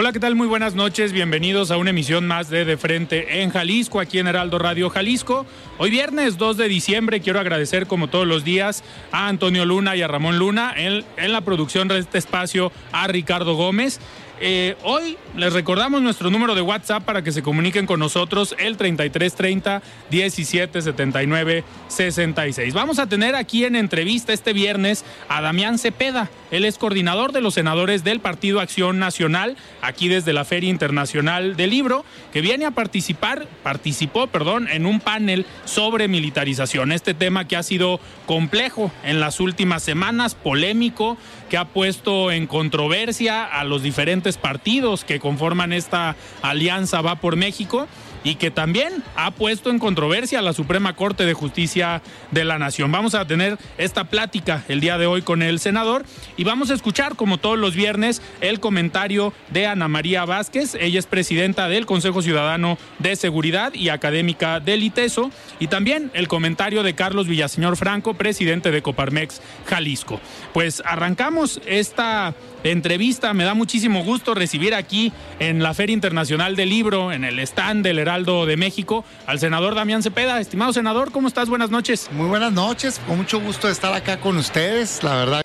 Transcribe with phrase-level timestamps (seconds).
[0.00, 0.36] Hola, ¿qué tal?
[0.36, 1.10] Muy buenas noches.
[1.10, 5.44] Bienvenidos a una emisión más de De Frente en Jalisco, aquí en Heraldo Radio Jalisco.
[5.76, 10.02] Hoy viernes 2 de diciembre quiero agradecer como todos los días a Antonio Luna y
[10.02, 13.98] a Ramón Luna en, en la producción de este espacio, a Ricardo Gómez.
[14.40, 18.76] Eh, hoy les recordamos nuestro número de WhatsApp para que se comuniquen con nosotros, el
[18.76, 22.74] 3330 1779 66.
[22.74, 26.30] Vamos a tener aquí en entrevista este viernes a Damián Cepeda.
[26.50, 31.56] Él es coordinador de los senadores del Partido Acción Nacional, aquí desde la Feria Internacional
[31.56, 36.92] del Libro, que viene a participar, participó, perdón, en un panel sobre militarización.
[36.92, 41.18] Este tema que ha sido complejo en las últimas semanas, polémico,
[41.50, 47.36] que ha puesto en controversia a los diferentes partidos que conforman esta alianza Va por
[47.36, 47.88] México
[48.24, 52.58] y que también ha puesto en controversia a la Suprema Corte de Justicia de la
[52.58, 52.90] Nación.
[52.92, 56.04] Vamos a tener esta plática el día de hoy con el senador
[56.36, 60.74] y vamos a escuchar, como todos los viernes, el comentario de Ana María Vázquez.
[60.74, 66.28] Ella es presidenta del Consejo Ciudadano de Seguridad y académica del ITESO y también el
[66.28, 70.20] comentario de Carlos Villaseñor Franco, presidente de Coparmex Jalisco.
[70.52, 72.34] Pues arrancamos esta
[72.64, 73.34] entrevista.
[73.34, 77.84] Me da muchísimo gusto recibir aquí en la Feria Internacional del Libro, en el stand
[77.84, 80.40] del Heraldo de México, al senador Damián Cepeda.
[80.40, 81.48] Estimado senador, ¿cómo estás?
[81.48, 82.08] Buenas noches.
[82.12, 85.02] Muy buenas noches, con mucho gusto de estar acá con ustedes.
[85.02, 85.42] La verdad,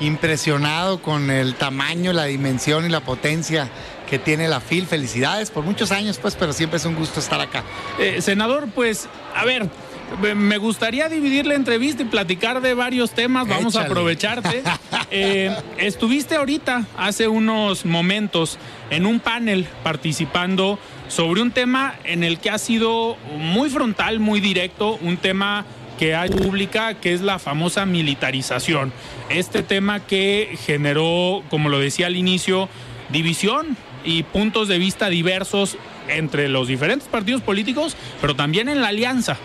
[0.00, 3.68] impresionado con el tamaño, la dimensión y la potencia
[4.08, 4.86] que tiene la FIL.
[4.86, 7.62] Felicidades por muchos años, pues, pero siempre es un gusto estar acá.
[7.98, 9.68] Eh, senador, pues, a ver,
[10.36, 13.46] me gustaría dividir la entrevista y platicar de varios temas.
[13.46, 14.62] Vamos a aprovecharte.
[15.10, 18.58] Eh, estuviste ahorita, hace unos momentos,
[18.90, 24.40] en un panel participando sobre un tema en el que ha sido muy frontal, muy
[24.40, 25.64] directo, un tema
[25.98, 28.92] que hay pública, que es la famosa militarización.
[29.30, 32.68] Este tema que generó, como lo decía al inicio,
[33.08, 38.88] división y puntos de vista diversos entre los diferentes partidos políticos, pero también en la
[38.88, 39.36] alianza.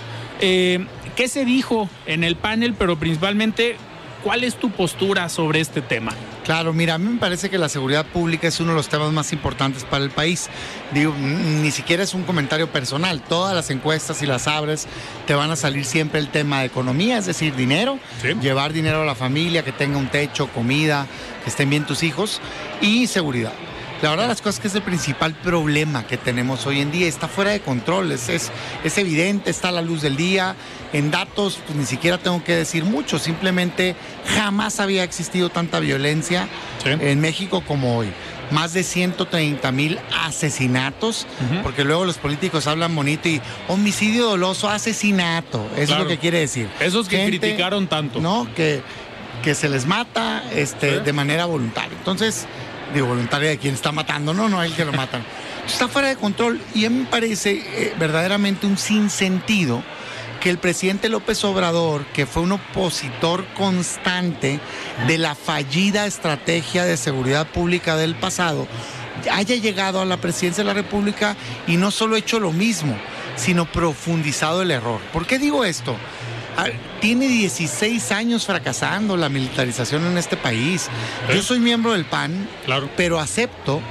[0.41, 0.85] Eh,
[1.15, 3.75] ¿Qué se dijo en el panel, pero principalmente,
[4.23, 6.11] cuál es tu postura sobre este tema?
[6.43, 9.13] Claro, mira, a mí me parece que la seguridad pública es uno de los temas
[9.13, 10.49] más importantes para el país.
[10.91, 13.21] Digo, ni siquiera es un comentario personal.
[13.21, 14.87] Todas las encuestas, si las abres,
[15.27, 18.29] te van a salir siempre el tema de economía, es decir, dinero, Sí.
[18.41, 21.05] llevar dinero a la familia, que tenga un techo, comida,
[21.43, 22.41] que estén bien tus hijos,
[22.81, 23.53] y seguridad.
[24.03, 27.29] La verdad, las cosas que es el principal problema que tenemos hoy en día está
[27.29, 28.51] fuera de control, es, es,
[28.83, 30.57] es evidente, está a la luz del día.
[30.91, 33.95] En datos, pues ni siquiera tengo que decir mucho, simplemente
[34.35, 36.49] jamás había existido tanta violencia
[36.83, 36.89] Sí.
[36.89, 38.11] en México como hoy.
[38.51, 41.25] Más de 130 mil asesinatos,
[41.63, 43.39] porque luego los políticos hablan bonito y
[43.69, 45.93] homicidio doloso, asesinato, eso Claro.
[45.93, 46.67] es lo que quiere decir.
[46.81, 48.19] Esos que Gente, criticaron tanto.
[48.19, 48.49] ¿no?
[48.53, 48.81] Que,
[49.43, 51.97] que se les mata este, de manera voluntaria.
[51.97, 52.45] Entonces,
[52.93, 55.23] digo, voluntaria de quien está matando, no, no el que lo matan.
[55.65, 59.83] Está fuera de control y a mí me parece eh, verdaderamente un sinsentido
[60.41, 64.59] que el presidente López Obrador, que fue un opositor constante
[65.07, 68.67] de la fallida estrategia de seguridad pública del pasado,
[69.31, 72.97] haya llegado a la presidencia de la República y no solo hecho lo mismo,
[73.37, 74.99] sino profundizado el error.
[75.13, 75.95] ¿Por qué digo esto?
[76.57, 76.67] Ah,
[77.01, 80.87] Tiene 16 años fracasando la militarización en este país.
[81.33, 82.89] Yo soy miembro del PAN, Claro.
[82.95, 83.81] pero acepto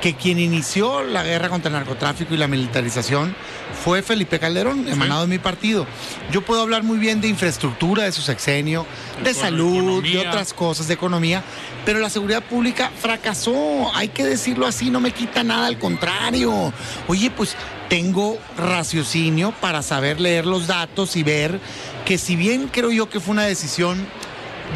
[0.00, 3.34] que quien inició la guerra contra el narcotráfico y la militarización
[3.84, 5.86] fue Felipe Calderón, emanado de mi partido.
[6.30, 8.86] Yo puedo hablar muy bien de infraestructura de su sexenio,
[9.24, 11.42] de salud, de otras cosas, de economía,
[11.84, 13.90] pero la seguridad pública fracasó.
[13.94, 16.72] Hay que decirlo así, no me quita nada, al contrario.
[17.08, 17.56] Oye, pues
[17.88, 21.58] tengo raciocinio para saber leer los datos y ver
[22.06, 24.06] que si bien creo yo que fue una decisión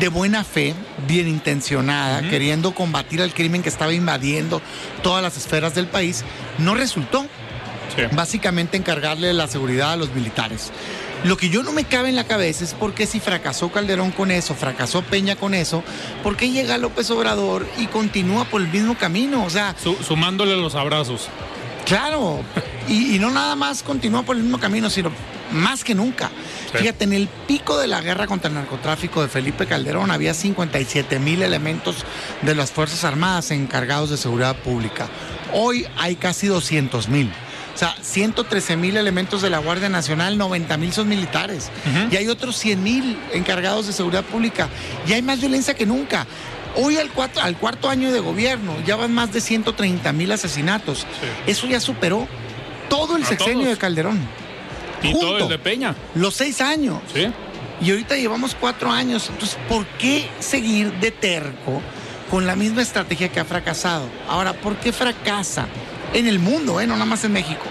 [0.00, 0.74] de buena fe,
[1.06, 4.60] bien intencionada, queriendo combatir al crimen que estaba invadiendo
[5.02, 6.24] todas las esferas del país,
[6.58, 7.24] no resultó.
[8.12, 10.70] Básicamente encargarle la seguridad a los militares.
[11.24, 14.10] Lo que yo no me cabe en la cabeza es por qué si fracasó Calderón
[14.10, 15.84] con eso, fracasó Peña con eso,
[16.22, 19.44] ¿por qué llega López Obrador y continúa por el mismo camino?
[19.44, 19.74] O sea,
[20.06, 21.28] sumándole los abrazos.
[21.84, 22.40] Claro,
[22.88, 25.10] y, no nada más continúa por el mismo camino, sino
[25.52, 26.30] más que nunca.
[26.78, 31.18] Fíjate, en el pico de la guerra contra el narcotráfico de Felipe Calderón había 57
[31.18, 31.96] mil elementos
[32.42, 35.08] de las Fuerzas Armadas encargados de seguridad pública.
[35.52, 37.30] Hoy hay casi 200 mil.
[37.74, 41.70] O sea, 113 mil elementos de la Guardia Nacional, 90 mil son militares.
[42.10, 44.68] Y hay otros 100 mil encargados de seguridad pública.
[45.06, 46.26] Y hay más violencia que nunca.
[46.76, 47.10] Hoy al,
[47.42, 51.06] al cuarto año de gobierno ya van más de 130 mil asesinatos.
[51.46, 52.28] Eso ya superó
[52.88, 54.20] todo el sexenio de Calderón.
[55.02, 55.94] Y todo el de Peña.
[56.14, 57.00] Los seis años.
[57.12, 57.26] Sí.
[57.80, 59.28] Y ahorita llevamos cuatro años.
[59.30, 61.80] Entonces, ¿por qué seguir de terco
[62.30, 64.04] con la misma estrategia que ha fracasado?
[64.28, 65.66] Ahora, ¿por qué fracasa?
[66.12, 66.86] En el mundo, ¿eh?
[66.86, 67.62] no nada más en México.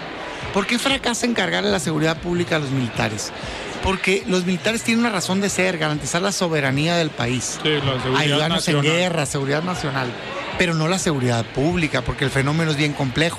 [0.52, 3.32] ¿Por qué fracasa encargarle la seguridad pública a los militares?
[3.84, 7.58] Porque los militares tienen una razón de ser, garantizar la soberanía del país.
[7.62, 10.08] Sí, la seguridad ayudarnos en guerra, seguridad nacional.
[10.58, 13.38] Pero no la seguridad pública, porque el fenómeno es bien complejo.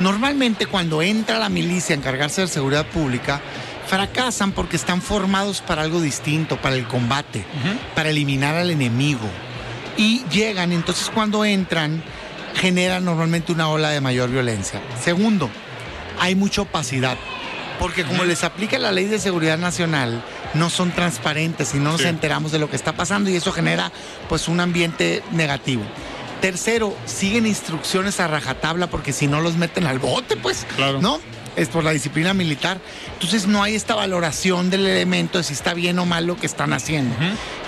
[0.00, 3.40] Normalmente cuando entra la milicia a encargarse de seguridad pública,
[3.86, 7.44] fracasan porque están formados para algo distinto, para el combate,
[7.94, 9.28] para eliminar al enemigo.
[9.96, 12.02] Y llegan, entonces cuando entran,
[12.54, 14.80] generan normalmente una ola de mayor violencia.
[15.02, 15.50] Segundo,
[16.18, 17.16] hay mucha opacidad,
[17.78, 20.22] porque como les aplica la ley de seguridad nacional,
[20.54, 23.90] no son transparentes y no nos enteramos de lo que está pasando y eso genera
[24.28, 25.82] pues un ambiente negativo.
[26.42, 31.00] Tercero, siguen instrucciones a rajatabla porque si no los meten al bote, pues, claro.
[31.00, 31.20] ¿no?
[31.54, 32.80] Es por la disciplina militar.
[33.12, 36.46] Entonces no hay esta valoración del elemento de si está bien o mal lo que
[36.46, 37.14] están haciendo.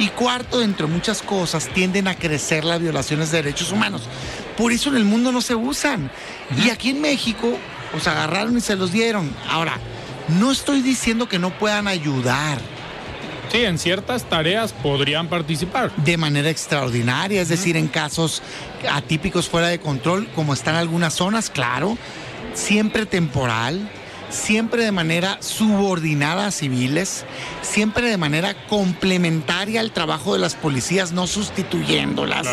[0.01, 4.03] Y cuarto, entre muchas cosas, tienden a crecer las violaciones de derechos humanos.
[4.57, 6.11] Por eso en el mundo no se usan.
[6.65, 7.57] Y aquí en México,
[7.93, 9.31] pues agarraron y se los dieron.
[9.49, 9.79] Ahora,
[10.27, 12.59] no estoy diciendo que no puedan ayudar
[13.55, 15.95] Sí, en ciertas tareas podrían participar.
[15.95, 18.43] De manera extraordinaria, es decir, en casos
[18.91, 21.97] atípicos fuera de control, como están algunas zonas, claro,
[22.53, 23.89] siempre temporal,
[24.29, 27.25] siempre de manera subordinada a civiles,
[27.63, 32.49] siempre de manera complementaria al trabajo de las policías, no sustituyéndolas.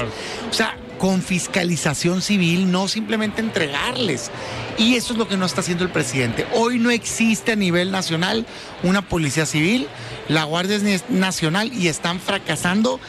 [0.51, 4.29] O sea, con fiscalización civil, no simplemente entregarles.
[4.77, 6.45] Y eso es lo que no está haciendo el presidente.
[6.53, 8.45] Hoy no existe a nivel nacional
[8.83, 9.87] una policía civil,
[10.31, 10.79] la Guardia
[11.09, 12.99] Nacional y están fracasando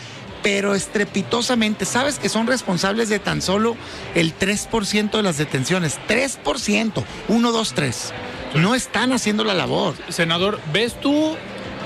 [0.43, 1.85] pero estrepitosamente.
[1.85, 3.77] ¿Sabes que son responsables de tan solo
[4.17, 6.01] el 3% de las detenciones?
[6.09, 8.13] 3%, 1, 2, 3.
[8.57, 9.95] No están haciendo la labor.
[10.09, 11.37] Senador, ¿ves tú,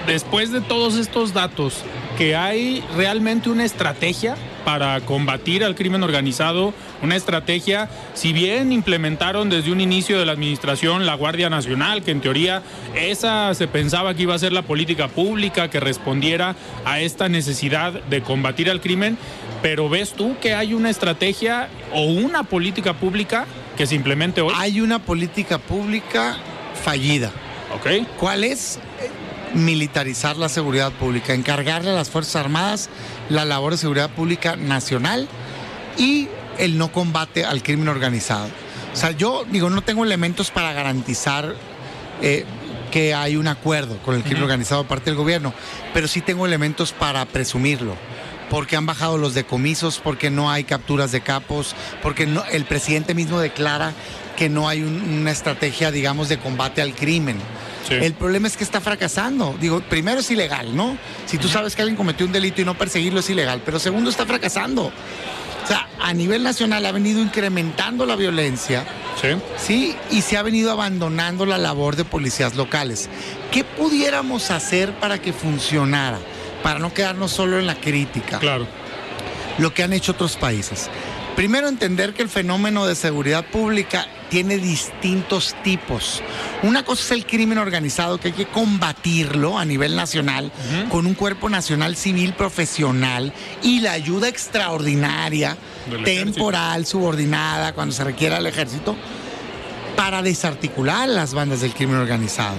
[0.06, 1.83] después de todos estos datos,
[2.17, 9.48] que hay realmente una estrategia para combatir al crimen organizado, una estrategia, si bien implementaron
[9.48, 12.64] desde un inicio de la administración la Guardia Nacional, que en teoría
[12.96, 17.92] esa se pensaba que iba a ser la política pública que respondiera a esta necesidad
[17.92, 19.16] de combatir al crimen,
[19.62, 23.46] pero ves tú que hay una estrategia o una política pública
[23.76, 24.52] que se implemente hoy?
[24.56, 26.38] Hay una política pública
[26.82, 27.30] fallida.
[27.72, 28.04] Ok.
[28.18, 28.80] ¿Cuál es?
[29.54, 32.88] Militarizar la seguridad pública, encargarle a las Fuerzas Armadas
[33.28, 35.28] la labor de seguridad pública nacional
[35.98, 36.28] y
[36.58, 38.49] el no combate al crimen organizado.
[38.92, 41.54] O sea, yo digo, no tengo elementos para garantizar
[42.23, 42.44] eh,
[42.90, 45.52] que hay un acuerdo con el crimen organizado por parte del gobierno,
[45.92, 47.94] pero sí tengo elementos para presumirlo
[48.50, 53.14] porque han bajado los decomisos, porque no hay capturas de capos, porque no, el presidente
[53.14, 53.92] mismo declara
[54.37, 57.38] que no hay una estrategia, digamos, de combate al crimen.
[57.90, 59.57] El problema es que está fracasando.
[59.61, 60.97] Digo, primero es ilegal, ¿no?
[61.26, 64.11] Si tú sabes que alguien cometió un delito y no perseguirlo es ilegal, pero segundo
[64.11, 64.87] está fracasando.
[64.87, 68.85] O sea, a nivel nacional ha venido incrementando la violencia.
[69.21, 69.28] Sí.
[69.57, 73.09] Sí, y se ha venido abandonando la labor de policías locales.
[73.50, 76.19] ¿Qué pudiéramos hacer para que funcionara?
[76.62, 78.38] Para no quedarnos solo en la crítica.
[78.38, 78.66] Claro.
[79.59, 80.88] Lo que han hecho otros países.
[81.37, 86.23] Primero, entender que el fenómeno de seguridad pública tiene distintos tipos.
[86.62, 90.50] Una cosa es el crimen organizado, que hay que combatirlo a nivel nacional
[90.88, 95.59] con un cuerpo nacional civil profesional y la ayuda extraordinaria,
[96.05, 98.97] temporal, subordinada, cuando se requiera al ejército,
[99.97, 102.57] para desarticular las bandas del crimen organizado.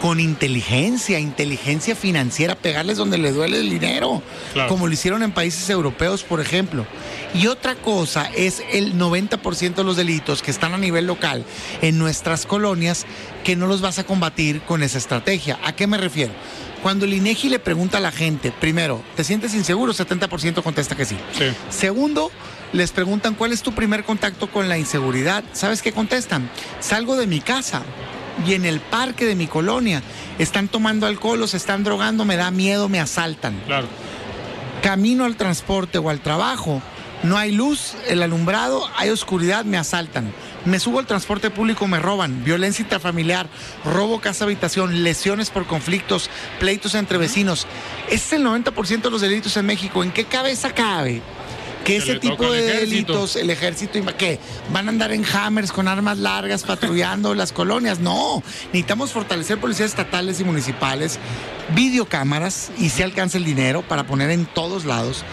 [0.00, 4.20] con inteligencia, inteligencia financiera, pegarles donde les duele el dinero,
[4.52, 4.68] Claro.
[4.68, 6.84] como lo hicieron en países europeos, por ejemplo.
[7.34, 11.44] Y otra cosa es el 90% de los delitos que están a nivel local
[11.82, 13.06] en nuestras colonias
[13.44, 15.60] que no los vas a combatir con esa estrategia.
[15.62, 16.32] ¿A qué me refiero?
[16.82, 19.92] Cuando el INEGI le pregunta a la gente, primero, ¿te sientes inseguro?
[19.94, 21.16] 70% contesta que sí.
[21.38, 21.44] Sí.
[21.70, 22.32] Segundo,
[22.72, 25.44] les preguntan cuál es tu primer contacto con la inseguridad.
[25.52, 26.50] ¿Sabes qué contestan?
[26.80, 27.82] Salgo de mi casa
[28.46, 30.02] y en el parque de mi colonia
[30.38, 33.60] están tomando alcohol o se están drogando, me da miedo, me asaltan.
[33.66, 33.86] Claro.
[34.82, 36.82] Camino al transporte o al trabajo,
[37.22, 40.32] no hay luz, el alumbrado, hay oscuridad, me asaltan.
[40.64, 43.48] Me subo al transporte público, me roban, violencia intrafamiliar,
[43.84, 47.66] robo casa habitación, lesiones por conflictos, pleitos entre vecinos.
[48.08, 50.02] Ese es el 90% de los delitos en México.
[50.02, 51.22] ¿En qué cabeza cabe?
[51.84, 54.38] Que Que ese tipo de delitos, el ejército, ¿qué?
[54.72, 57.98] ¿Van a andar en hammers con armas largas patrullando las colonias?
[57.98, 61.18] No, necesitamos fortalecer policías estatales y municipales,
[61.74, 65.24] videocámaras y se alcanza el dinero para poner en todos lados,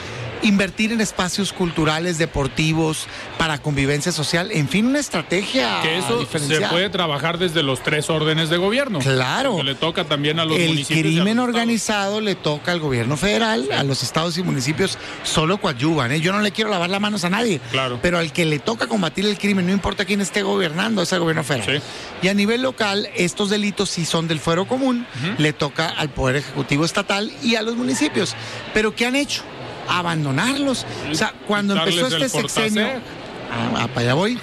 [0.41, 6.62] invertir en espacios culturales, deportivos, para convivencia social, en fin, una estrategia Que eso se
[6.62, 9.00] puede trabajar desde los tres órdenes de gobierno.
[9.00, 9.58] Claro.
[9.58, 11.05] Que le toca también a los El municipios.
[11.05, 16.12] los crimen organizado le toca al gobierno federal, a los estados y municipios solo coadyuvan.
[16.12, 16.22] ¿eh?
[16.22, 18.00] Yo no le quiero lavar las manos a nadie, Claro.
[18.01, 21.19] pero al que le toca combatir el crimen, no importa quién esté gobernando, es el
[21.19, 21.81] gobierno federal.
[21.81, 21.84] Sí.
[22.22, 25.05] Y a nivel local, estos delitos sí son del fuero común,
[25.38, 28.36] le toca al Poder Ejecutivo Estatal y a los municipios.
[28.74, 29.43] ¿Pero qué han hecho?
[29.89, 30.86] Abandonarlos.
[31.12, 32.88] O sea, cuando empezó este sexenio...
[33.51, 34.39] Ah, ah, para allá voy.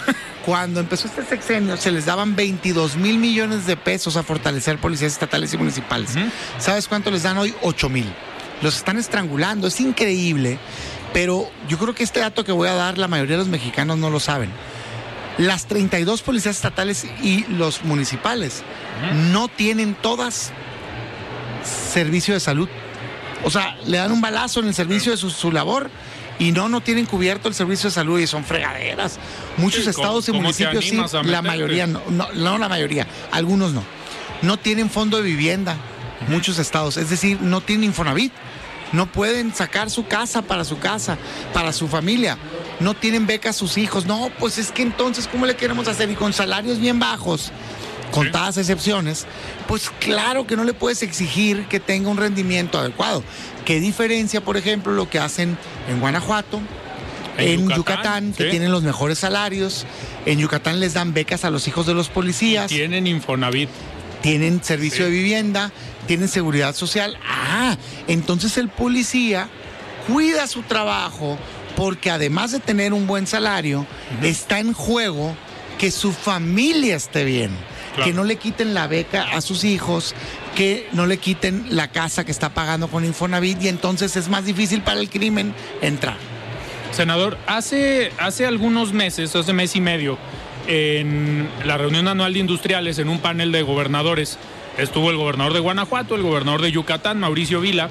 [0.46, 5.12] Cuando empezó este sexenio se les daban 22 mil millones de pesos a fortalecer policías
[5.12, 6.10] estatales y municipales.
[6.58, 7.52] ¿Sabes cuánto les dan hoy?
[7.62, 8.06] 8 mil.
[8.62, 10.58] Los están estrangulando, es increíble,
[11.12, 13.98] pero yo creo que este dato que voy a dar la mayoría de los mexicanos
[13.98, 14.50] no lo saben.
[15.36, 18.62] Las 32 policías estatales y los municipales
[19.32, 20.52] no tienen todas
[21.92, 22.68] servicio de salud.
[23.44, 25.90] O sea, le dan un balazo en el servicio de su, su labor
[26.38, 29.18] y no, no tienen cubierto el servicio de salud y son fregaderas.
[29.56, 32.68] Muchos Sí, estados y ¿cómo- cómo te municipios sí, la mayoría no, no, no la
[32.68, 33.84] mayoría, algunos no.
[34.42, 35.76] No tienen fondo de vivienda,
[36.28, 38.32] muchos estados, es decir, no tienen Infonavit.
[38.92, 41.18] No pueden sacar su casa para su casa,
[41.52, 42.38] para su familia.
[42.78, 44.06] No tienen becas sus hijos.
[44.06, 46.08] No, pues es que entonces, ¿cómo le queremos hacer?
[46.08, 47.50] Y con salarios bien bajos,
[48.12, 49.26] contadas excepciones,
[49.68, 53.22] pues claro que no le puedes exigir que tenga un rendimiento adecuado.
[53.64, 55.58] ¿Qué diferencia, por ejemplo, lo que hacen
[55.88, 56.60] en Guanajuato,
[57.38, 58.50] En Yucatán, Yucatán, que sí.
[58.50, 59.84] tienen los mejores salarios?
[60.24, 63.68] En Yucatán les dan becas a los hijos de los policías Tienen Infonavit.
[64.22, 65.10] tienen servicio Sí.
[65.10, 65.70] de vivienda,
[66.06, 67.18] tienen seguridad social.
[67.28, 67.76] Ah,
[68.08, 69.48] entonces el policía
[70.06, 71.36] cuida su trabajo
[71.76, 73.84] porque además de tener un buen salario,
[74.22, 75.36] está en juego
[75.78, 77.50] que su familia esté bien.
[77.96, 78.04] Claro.
[78.10, 80.14] Que no le quiten la beca a sus hijos,
[80.54, 84.44] que no le quiten la casa que está pagando con Infonavit y entonces es más
[84.44, 86.16] difícil para el crimen entrar.
[86.92, 90.18] Senador, hace, hace algunos meses, hace mes y medio,
[90.68, 94.38] en la reunión anual de industriales, en un panel de gobernadores,
[94.78, 97.88] estuvo el gobernador de Guanajuato, el gobernador de Yucatán, Mauricio Vila,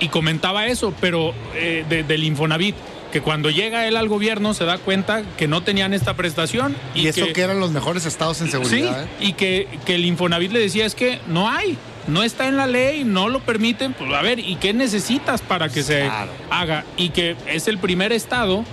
[0.00, 2.74] y comentaba eso, pero eh, de- del Infonavit,
[3.16, 6.76] que cuando llega él al gobierno se da cuenta que no tenían esta prestación.
[6.94, 9.04] Y, eso que, eran los mejores estados en seguridad.
[9.04, 9.06] ¿eh?
[9.18, 12.58] Sí, y que, que el Infonavit le decía es que no hay, no está en
[12.58, 13.94] la ley, no lo permiten.
[13.94, 16.10] Pues a ver, ¿y qué necesitas para que se
[16.50, 16.84] haga?
[16.98, 18.66] Y que es el primer estado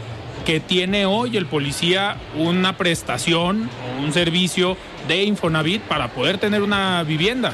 [0.46, 4.76] que tiene hoy el policía una prestación o un servicio
[5.08, 7.54] de Infonavit para poder tener una vivienda.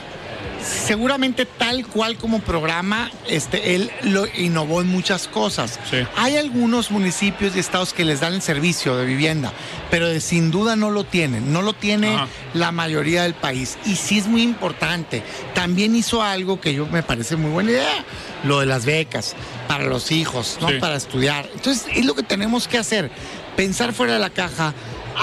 [0.64, 5.80] Seguramente tal cual como programa, este, él lo innovó en muchas cosas.
[5.90, 5.98] Sí.
[6.16, 9.54] Hay algunos municipios y estados que les dan el servicio de vivienda,
[9.90, 12.28] pero de- sin duda no lo tienen, no lo tiene Ajá.
[12.54, 13.78] la mayoría del país.
[13.86, 15.24] Y sí es muy importante.
[15.54, 18.04] También hizo algo que yo me parece muy buena idea,
[18.44, 19.36] lo de las becas
[19.68, 20.70] para los hijos, ¿no?
[20.70, 20.76] Sí.
[20.80, 21.50] Para estudiar.
[21.54, 23.12] Entonces, es lo que tenemos que hacer,
[23.56, 24.74] pensar fuera de la caja,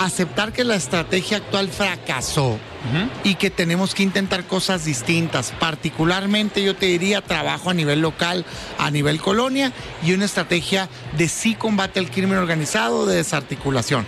[0.05, 2.59] aceptar que la estrategia actual fracasó
[3.25, 5.53] y que tenemos que intentar cosas distintas.
[5.59, 8.45] Particularmente yo te diría trabajo a nivel local,
[8.79, 9.73] a nivel colonia
[10.05, 14.07] y una estrategia de sí combate al crimen organizado, de desarticulación.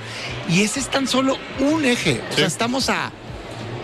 [0.49, 2.21] Y ese es tan solo un eje.
[2.33, 3.11] O sea, estamos a...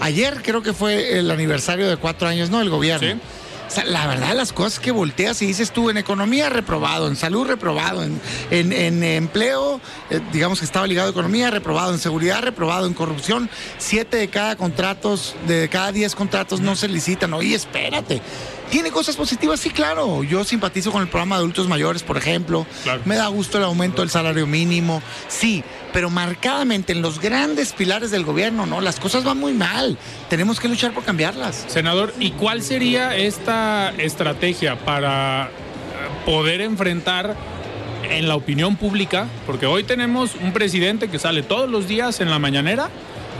[0.00, 2.61] Ayer creo que fue el aniversario de cuatro años, ¿no?
[2.61, 3.08] El gobierno.
[3.08, 3.20] Sí.
[3.87, 8.04] La verdad, las cosas que volteas y dices tú, en economía reprobado, en salud reprobado,
[8.04, 9.80] en, en- en empleo,
[10.11, 14.28] eh, digamos que estaba ligado a economía, reprobado, en seguridad reprobado, en corrupción, siete de
[14.28, 17.33] cada contratos, de cada diez contratos no se licitan.
[17.35, 18.23] Oye, espérate.
[18.71, 19.61] ¿Tiene cosas positivas?
[19.61, 20.25] Sí, claro.
[20.25, 22.66] Yo simpatizo con el programa de adultos mayores, por ejemplo.
[23.04, 25.02] Me da gusto el aumento del salario mínimo.
[25.28, 28.80] Sí, pero marcadamente en los grandes pilares del gobierno, ¿no?
[28.80, 29.97] Las cosas van muy mal.
[30.28, 31.64] Tenemos que luchar por cambiarlas.
[31.68, 35.50] Senador, ¿y cuál sería esta estrategia para
[36.26, 37.37] poder enfrentar
[38.11, 39.28] en la opinión pública?
[39.47, 42.90] Porque hoy tenemos un presidente que sale todos los días en la mañanera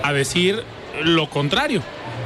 [0.03, 0.63] a decir
[1.03, 1.83] lo contrario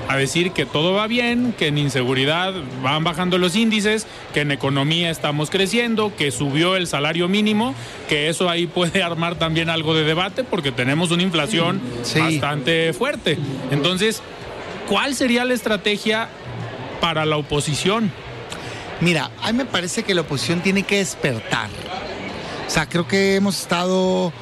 [0.09, 4.51] a decir que todo va bien, que en inseguridad van bajando los índices, que en
[4.51, 7.75] economía estamos creciendo, que subió el salario mínimo,
[8.09, 11.81] que eso ahí puede armar también algo de debate porque tenemos una inflación
[12.19, 13.39] bastante fuerte.
[13.71, 14.23] Entonces,
[14.89, 16.29] ¿cuál sería la estrategia
[17.03, 18.11] para la oposición?
[19.01, 21.69] Mira, a mí me parece que la oposición tiene que despertar.
[22.67, 24.33] O sea, creo que hemos estado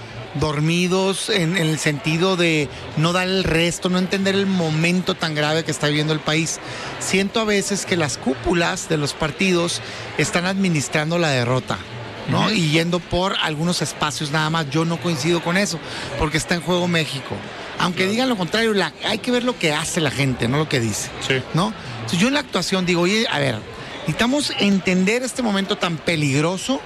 [0.40, 5.64] dormidos en, el sentido de no dar el resto, no entender el momento tan grave
[5.64, 6.58] que está viviendo el país.
[7.00, 9.80] Siento a veces que las cúpulas de los partidos
[10.18, 11.78] están administrando la derrota.
[12.28, 12.50] ¿no?
[12.50, 14.68] Y yendo por algunos espacios nada más.
[14.70, 15.78] Yo no coincido con eso,
[16.18, 17.36] porque está en juego México.
[17.78, 18.74] Aunque digan lo contrario,
[19.04, 21.08] hay que ver lo que hace la gente, no lo que dice.
[21.54, 21.72] ¿no?
[22.18, 23.58] yo en la actuación digo, oye, a ver,
[24.00, 26.80] necesitamos entender este momento tan peligroso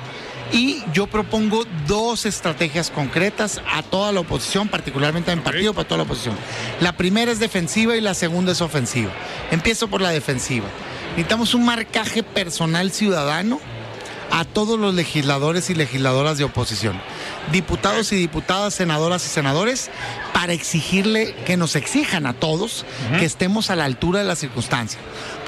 [0.52, 5.98] y yo propongo dos estrategias concretas a toda la oposición, particularmente en partido, para toda
[5.98, 6.36] la oposición.
[6.80, 9.12] La primera es defensiva y la segunda es ofensiva.
[9.50, 10.66] Empiezo por la defensiva.
[11.10, 13.60] Necesitamos un marcaje personal ciudadano
[14.30, 17.00] a todos los legisladores y legisladoras de oposición,
[17.50, 19.90] diputados y diputadas, senadoras y senadores,
[20.32, 22.84] para exigirle que nos exijan a todos
[23.18, 25.00] que estemos a la altura de la circunstancia.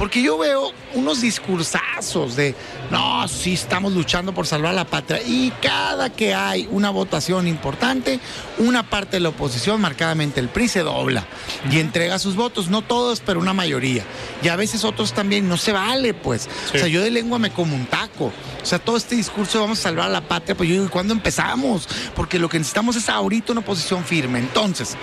[0.03, 2.57] Porque yo veo unos discursazos de,
[2.91, 5.23] no, sí estamos luchando por salvar la patria.
[5.25, 8.19] Y cada que hay una votación importante,
[8.59, 11.25] una parte de la oposición, marcadamente el PRI, se dobla
[11.71, 12.69] y entrega sus votos.
[12.69, 14.03] No todos, pero una mayoría.
[14.43, 15.49] Y a veces otros también.
[15.49, 16.49] No se vale, pues.
[16.75, 18.33] O sea, yo de lengua me como un taco.
[18.61, 20.91] O sea, todo este discurso de vamos a salvar a la patria, pues yo digo,
[20.91, 21.89] ¿cuándo empezamos?
[22.17, 24.41] Porque lo que necesitamos es ahorita una posición firme.
[24.41, 24.97] Entonces,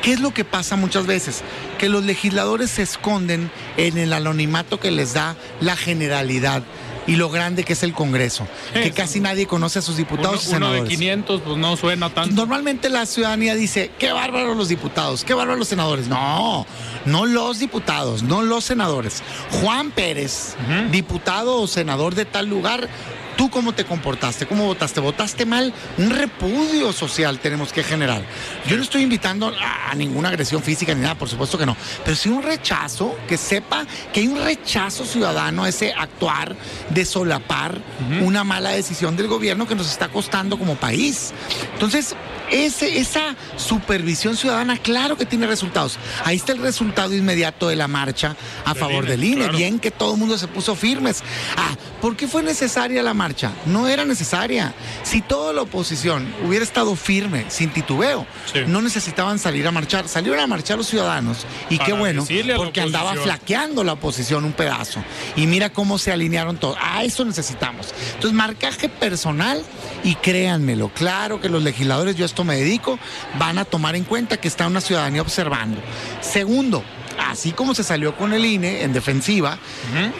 [0.00, 1.42] ¿qué es lo que pasa muchas veces?
[1.78, 4.45] Que los legisladores se esconden en el anonimato
[4.80, 6.62] que les da la generalidad
[7.06, 10.48] y lo grande que es el Congreso, que casi nadie conoce a sus diputados y
[10.48, 10.80] senadores.
[10.80, 12.34] Uno de 500 pues no suena tanto.
[12.34, 16.08] Normalmente la ciudadanía dice, qué bárbaros los diputados, qué bárbaros los senadores.
[16.08, 16.66] No,
[17.04, 19.22] no los diputados, no los senadores.
[19.60, 20.56] Juan Pérez,
[20.90, 22.88] diputado o senador de tal lugar,
[23.36, 24.46] ¿Tú cómo te comportaste?
[24.46, 25.00] ¿Cómo votaste?
[25.00, 25.72] ¿Votaste mal?
[25.98, 28.22] Un repudio social tenemos que generar.
[28.66, 32.16] Yo no estoy invitando a ninguna agresión física ni nada, por supuesto que no, pero
[32.16, 36.56] sí un rechazo, que sepa que hay un rechazo ciudadano a ese actuar
[36.90, 37.80] de solapar
[38.22, 41.32] una mala decisión del gobierno que nos está costando como país.
[41.74, 42.16] Entonces,
[42.50, 45.98] ese, esa supervisión ciudadana, claro que tiene resultados.
[46.24, 49.48] Ahí está el resultado inmediato de la marcha a favor del INE.
[49.48, 51.22] Bien que todo el mundo se puso firmes.
[51.56, 53.25] Ah, ¿por qué fue necesaria la marcha?
[53.66, 54.74] No era necesaria.
[55.02, 58.26] Si toda la oposición hubiera estado firme, sin titubeo,
[58.66, 60.08] no necesitaban salir a marchar.
[60.08, 61.46] Salieron a marchar los ciudadanos.
[61.70, 62.24] Y qué bueno,
[62.56, 65.02] porque andaba flaqueando la oposición un pedazo.
[65.34, 66.76] Y mira cómo se alinearon todos.
[66.80, 67.92] A eso necesitamos.
[68.14, 69.62] Entonces, marcaje personal
[70.04, 72.98] y créanmelo, claro que los legisladores, yo esto me dedico,
[73.38, 75.80] van a tomar en cuenta que está una ciudadanía observando.
[76.20, 76.82] Segundo,
[77.30, 79.58] así como se salió con el INE en defensiva,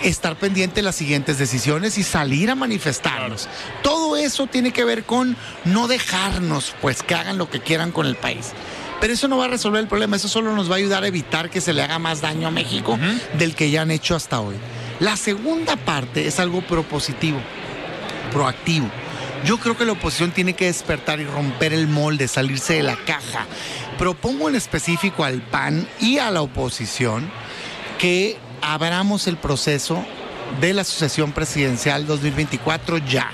[0.03, 3.49] estar pendiente de las siguientes decisiones y salir a manifestarnos.
[3.83, 8.07] Todo eso tiene que ver con no dejarnos, pues que hagan lo que quieran con
[8.07, 8.53] el país.
[9.01, 11.09] Pero eso no va a resolver el problema, eso solo nos va a ayudar a
[11.09, 12.99] evitar que se le haga más daño a México
[13.39, 14.57] del que ya han hecho hasta hoy.
[15.01, 17.39] La segunda parte es algo propositivo,
[18.33, 18.91] proactivo.
[19.45, 22.97] Yo creo que la oposición tiene que despertar y romper el molde, salirse de la
[22.97, 23.47] caja.
[23.99, 27.31] Propongo en específico al PAN y a la oposición
[27.99, 30.05] que abramos el proceso
[30.61, 33.31] de la sucesión presidencial 2024 ya,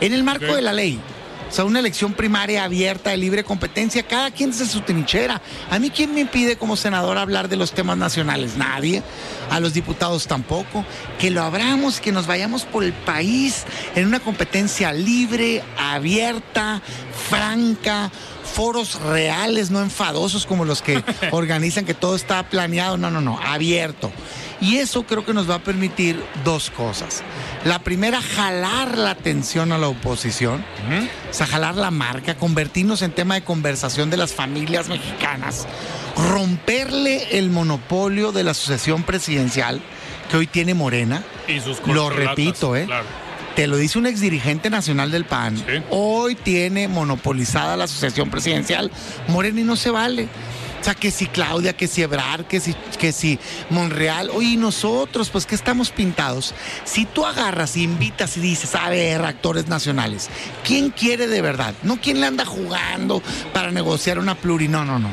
[0.00, 1.00] en el marco de la ley.
[1.48, 5.40] O sea, una elección primaria abierta de libre competencia, cada quien desde su trinchera.
[5.70, 8.56] A mí, ¿quién me impide como senador hablar de los temas nacionales?
[8.56, 9.02] Nadie.
[9.50, 10.84] A los diputados tampoco.
[11.18, 16.82] Que lo abramos, que nos vayamos por el país en una competencia libre, abierta,
[17.30, 18.10] franca,
[18.58, 22.96] foros reales, no enfadosos como los que organizan que todo está planeado.
[22.96, 24.10] No, no, no, abierto.
[24.60, 27.22] Y eso creo que nos va a permitir dos cosas.
[27.64, 30.64] La primera, jalar la atención a la oposición,
[31.30, 35.68] o sea, jalar la marca, convertirnos en tema de conversación de las familias mexicanas,
[36.32, 39.80] romperle el monopolio de la sucesión presidencial
[40.32, 41.22] que hoy tiene Morena.
[41.46, 42.88] Y sus Lo repito, ¿eh?
[43.58, 45.60] Te lo dice un exdirigente nacional del PAN.
[45.90, 48.88] Hoy tiene monopolizada la sucesión presidencial.
[49.26, 50.28] Morena y no se vale.
[50.80, 53.36] O sea, que si Claudia, que si Ebrar, que si, que si
[53.68, 54.30] Monreal.
[54.30, 56.54] Oye, nosotros, pues que estamos pintados.
[56.84, 60.30] Si tú agarras y invitas y dices, a ver, actores nacionales,
[60.62, 61.74] ¿quién quiere de verdad?
[61.82, 63.20] No quién le anda jugando
[63.52, 65.10] para negociar una pluri, no, no, no.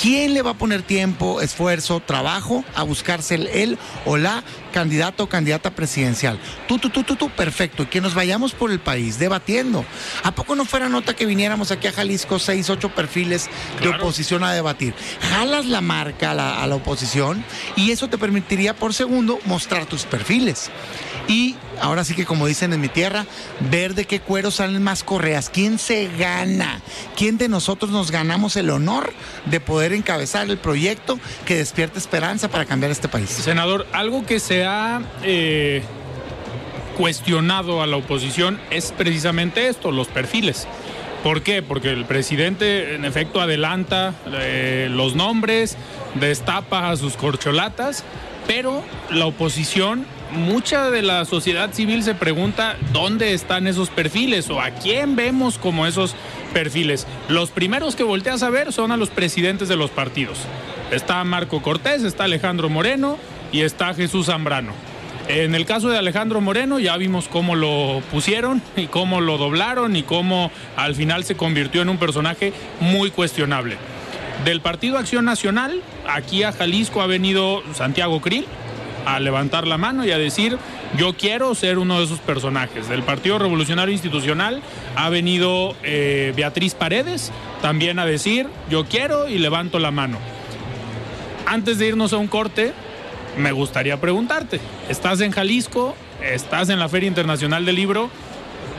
[0.00, 5.28] ¿Quién le va a poner tiempo, esfuerzo, trabajo a buscarse el, o la candidato o
[5.28, 6.38] candidata presidencial?
[6.66, 7.84] Tú, tú, tú, tú, tú, perfecto.
[7.84, 9.84] Y que nos vayamos por el país debatiendo.
[10.22, 13.48] ¿A poco no fuera nota que viniéramos aquí a Jalisco seis, ocho perfiles
[13.80, 14.94] de oposición a debatir?
[15.30, 17.44] Jalas la marca a la, a la oposición
[17.76, 20.70] y eso te permitiría por segundo mostrar tus perfiles.
[21.28, 23.26] Y ahora sí que como dicen en mi tierra,
[23.70, 25.50] ver de qué cuero salen más correas.
[25.50, 26.80] ¿Quién se gana?
[27.16, 29.12] ¿Quién de nosotros nos ganamos el honor
[29.46, 33.30] de poder encabezar el proyecto que despierte esperanza para cambiar este país?
[33.30, 35.82] Senador, algo que se ha eh,
[36.96, 40.68] cuestionado a la oposición es precisamente esto, los perfiles.
[41.24, 41.62] ¿Por qué?
[41.62, 45.76] Porque el presidente en efecto adelanta eh, los nombres,
[46.14, 48.04] destapa sus corcholatas,
[48.46, 54.60] pero la oposición mucha de la sociedad civil se pregunta dónde están esos perfiles o
[54.60, 56.14] a quién vemos como esos
[56.52, 57.06] perfiles.
[57.28, 60.38] Los primeros que volteas a ver son a los presidentes de los partidos.
[60.90, 63.18] Está Marco Cortés, está Alejandro Moreno
[63.52, 64.72] y está Jesús Zambrano.
[65.28, 69.94] En el caso de Alejandro Moreno ya vimos cómo lo pusieron y cómo lo doblaron
[69.94, 73.76] y cómo al final se convirtió en un personaje muy cuestionable.
[74.44, 78.46] Del Partido Acción Nacional, aquí a Jalisco ha venido Santiago Krill,
[79.06, 80.58] a levantar la mano y a decir,
[80.96, 82.88] yo quiero ser uno de esos personajes.
[82.88, 84.62] Del Partido Revolucionario Institucional
[84.96, 90.18] ha venido eh, Beatriz Paredes también a decir, yo quiero y levanto la mano.
[91.46, 92.72] Antes de irnos a un corte,
[93.36, 95.96] me gustaría preguntarte, ¿estás en Jalisco?
[96.22, 98.10] ¿Estás en la Feria Internacional del Libro?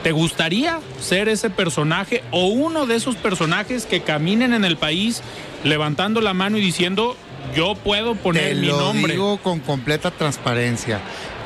[0.04, 5.22] ¿Te gustaría ser ese personaje o uno de esos personajes que caminen en el país
[5.64, 7.16] levantando la mano y diciendo,
[7.56, 9.14] yo puedo poner Te mi lo nombre.
[9.14, 11.00] digo con completa transparencia.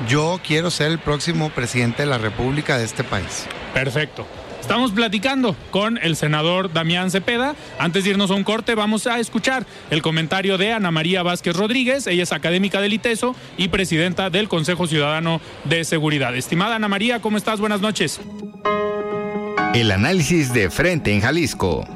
[0.08, 3.46] Yo quiero ser el próximo presidente de la República de este país.
[3.74, 4.26] Perfecto.
[4.62, 7.56] Estamos platicando con el senador Damián Cepeda.
[7.80, 11.56] Antes de irnos a un corte, vamos a escuchar el comentario de Ana María Vázquez
[11.56, 12.06] Rodríguez.
[12.06, 16.36] Ella es académica del ITESO y presidenta del Consejo Ciudadano de Seguridad.
[16.36, 17.62] Estimada Ana María, ¿cómo estás?
[17.62, 18.20] Buenas noches.
[19.74, 21.88] El análisis de frente en Jalisco.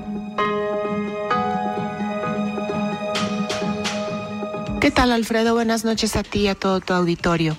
[4.82, 5.54] ¿Qué tal, Alfredo?
[5.54, 7.56] Buenas noches a ti y a todo tu auditorio.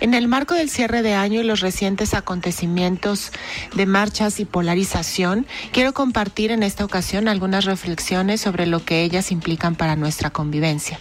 [0.00, 3.32] En el marco del cierre de año y los recientes acontecimientos
[3.74, 9.32] de marchas y polarización, quiero compartir en esta ocasión algunas reflexiones sobre lo que ellas
[9.32, 11.00] implican para nuestra convivencia.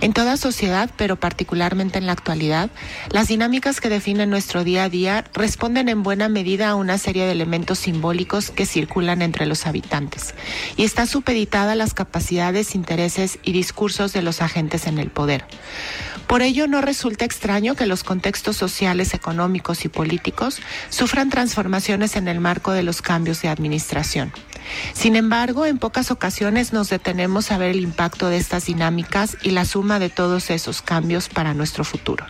[0.00, 2.70] En toda sociedad, pero particularmente en la actualidad,
[3.10, 7.24] las dinámicas que definen nuestro día a día responden en buena medida a una serie
[7.24, 10.34] de elementos simbólicos que circulan entre los habitantes
[10.76, 15.44] y está supeditada a las capacidades, intereses y discursos de los agentes en el poder.
[16.26, 22.28] Por ello, no resulta extraño que los contextos sociales, económicos y políticos sufran transformaciones en
[22.28, 24.32] el marco de los cambios de administración.
[24.92, 29.50] Sin embargo, en pocas ocasiones nos detenemos a ver el impacto de estas dinámicas y
[29.50, 32.26] la suma de todos esos cambios para nuestro futuro.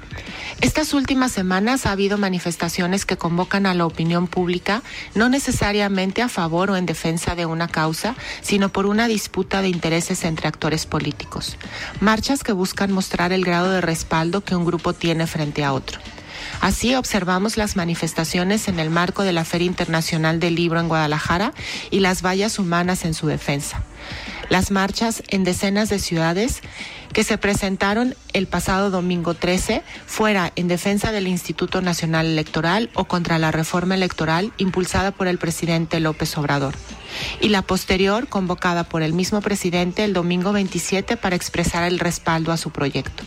[0.61, 4.83] Estas últimas semanas ha habido manifestaciones que convocan a la opinión pública
[5.15, 9.69] no necesariamente a favor o en defensa de una causa, sino por una disputa de
[9.69, 11.57] intereses entre actores políticos.
[12.01, 15.99] Marchas que buscan mostrar el grado de respaldo que un grupo tiene frente a otro.
[16.63, 21.53] Así observamos las manifestaciones en el marco de la Feria Internacional del Libro en Guadalajara
[21.91, 23.83] y las vallas humanas en su defensa.
[24.49, 26.61] Las marchas en decenas de ciudades
[27.13, 33.07] que se presentaron el pasado domingo 13, fuera en defensa del Instituto Nacional Electoral o
[33.07, 36.75] contra la reforma electoral impulsada por el presidente López Obrador.
[37.41, 42.53] Y la posterior, convocada por el mismo presidente el domingo 27 para expresar el respaldo
[42.53, 43.25] a su proyecto.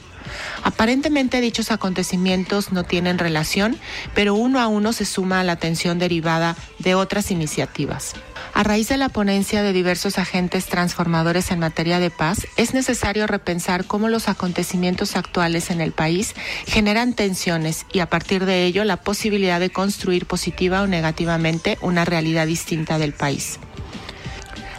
[0.63, 3.77] Aparentemente dichos acontecimientos no tienen relación,
[4.13, 8.13] pero uno a uno se suma a la tensión derivada de otras iniciativas.
[8.53, 13.27] A raíz de la ponencia de diversos agentes transformadores en materia de paz, es necesario
[13.27, 16.33] repensar cómo los acontecimientos actuales en el país
[16.65, 22.05] generan tensiones y a partir de ello la posibilidad de construir positiva o negativamente una
[22.05, 23.59] realidad distinta del país.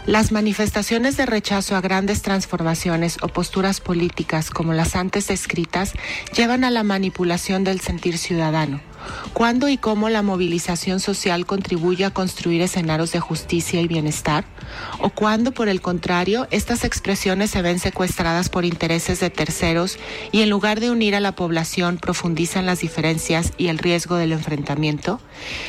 [0.06, 5.94] Las manifestaciones de rechazo a grandes transformaciones o posturas políticas como las antes descritas
[6.32, 8.80] llevan a la manipulación del sentir ciudadano,
[9.32, 14.44] ¿Cuándo y cómo la movilización social contribuye a construir escenarios de justicia y bienestar?
[14.98, 19.98] ¿O cuándo, por el contrario, estas expresiones se ven secuestradas por intereses de terceros
[20.32, 24.32] y en lugar de unir a la población profundizan las diferencias y el riesgo del
[24.32, 25.20] enfrentamiento?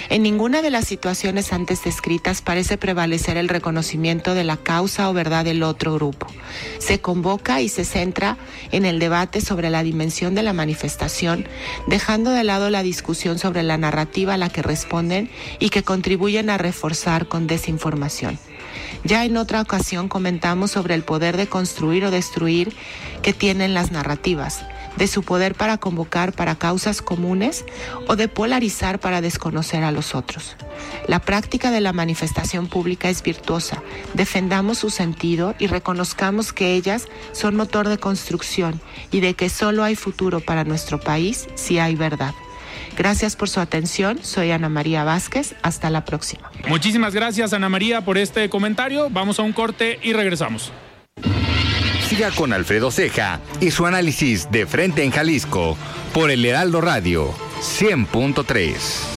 [0.10, 5.14] En ninguna de las situaciones antes descritas parece prevalecer el reconocimiento de la causa o
[5.14, 6.28] verdad del otro grupo.
[6.80, 8.38] Se convoca y se centra
[8.72, 11.46] en el debate sobre la dimensión de la manifestación,
[11.88, 16.50] dejando de lado la discusión sobre la narrativa a la que responden y que contribuyen
[16.50, 18.40] a reforzar con desinformación.
[19.04, 22.76] Ya en otra ocasión comentamos sobre el poder de construir o destruir
[23.22, 24.66] que tienen las narrativas,
[24.98, 27.66] de su poder para convocar para causas comunes
[28.08, 30.56] o de polarizar para desconocer a los otros.
[31.08, 33.82] La práctica de la manifestación pública es virtuosa.
[34.14, 39.84] Defendamos su sentido y reconozcamos que ellas son motor de construcción y de que solo
[39.84, 42.34] hay futuro para nuestro país si hay verdad.
[42.98, 44.20] Gracias por su atención.
[44.24, 45.56] Soy Ana María Vázquez.
[45.62, 46.52] Hasta la próxima.
[46.68, 49.10] Muchísimas gracias, Ana María, por este comentario.
[49.10, 50.72] Vamos a un corte y regresamos.
[52.08, 55.78] Siga con Alfredo Ceja y su análisis de frente en Jalisco
[56.14, 59.17] por el Heraldo Radio 100.3.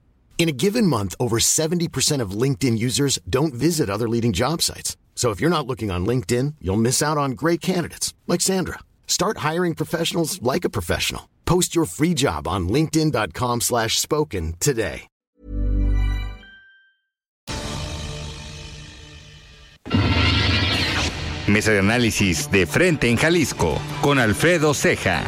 [0.41, 4.97] In a given month, over 70% of LinkedIn users don't visit other leading job sites.
[5.13, 8.79] So if you're not looking on LinkedIn, you'll miss out on great candidates like Sandra.
[9.05, 11.29] Start hiring professionals like a professional.
[11.45, 15.03] Post your free job on linkedin.com/spoken today.
[21.47, 25.23] Mesa de análisis de frente en Jalisco con Alfredo Ceja.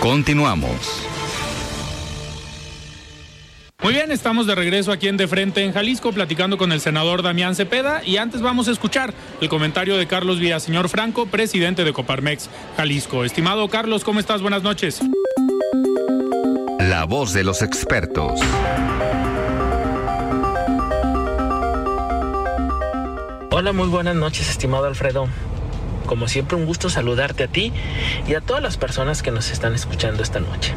[0.00, 1.11] Continuamos.
[3.82, 7.20] Muy bien, estamos de regreso aquí en De Frente en Jalisco, platicando con el senador
[7.22, 8.04] Damián Cepeda.
[8.04, 13.24] Y antes vamos a escuchar el comentario de Carlos Villaseñor Franco, presidente de Coparmex Jalisco.
[13.24, 14.40] Estimado Carlos, ¿cómo estás?
[14.40, 15.00] Buenas noches.
[16.78, 18.38] La voz de los expertos.
[23.50, 25.26] Hola, muy buenas noches, estimado Alfredo.
[26.06, 27.72] Como siempre, un gusto saludarte a ti
[28.28, 30.72] y a todas las personas que nos están escuchando esta noche.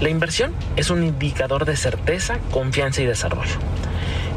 [0.00, 3.58] La inversión es un indicador de certeza, confianza y desarrollo.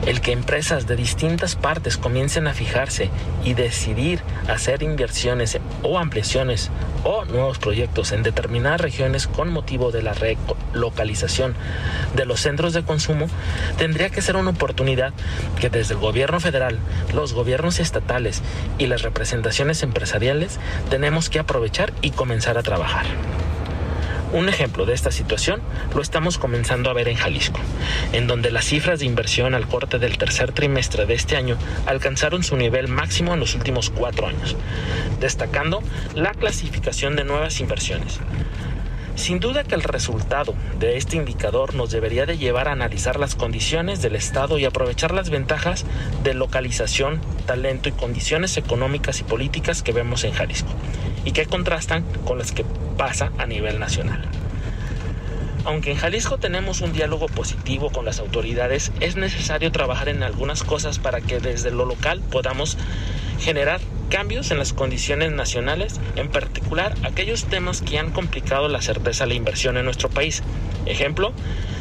[0.06, 3.10] El que empresas de distintas partes comiencen a fijarse
[3.44, 6.70] y decidir hacer inversiones o ampliaciones
[7.04, 11.56] o nuevos proyectos en determinadas regiones con motivo de la relocalización
[12.16, 13.28] de los centros de consumo
[13.78, 15.14] tendría que ser una oportunidad
[15.60, 16.78] que desde el gobierno federal,
[17.14, 18.44] los gobiernos estatales
[18.78, 23.06] y las representaciones empresariales tenemos que aprovechar y comenzar a trabajar.
[24.34, 25.62] Un ejemplo de esta situación
[25.96, 27.60] lo estamos comenzando a ver en Jalisco,
[28.12, 32.44] en donde las cifras de inversión al corte del tercer trimestre de este año alcanzaron
[32.44, 34.58] su nivel máximo en los últimos cuatro años,
[35.22, 35.82] destacando
[36.14, 38.20] la clasificación de nuevas inversiones.
[39.18, 43.34] Sin duda que el resultado de este indicador nos debería de llevar a analizar las
[43.34, 45.86] condiciones del Estado y aprovechar las ventajas
[46.24, 50.70] de localización, talento y condiciones económicas y políticas que vemos en Jalisco
[51.26, 52.64] y que contrastan con las que
[52.96, 54.24] pasa a nivel nacional.
[55.66, 60.64] Aunque en Jalisco tenemos un diálogo positivo con las autoridades, es necesario trabajar en algunas
[60.64, 62.78] cosas para que desde lo local podamos
[63.40, 69.24] generar cambios en las condiciones nacionales, en particular aquellos temas que han complicado la certeza
[69.26, 70.44] de la inversión en nuestro país.
[70.86, 71.34] Ejemplo,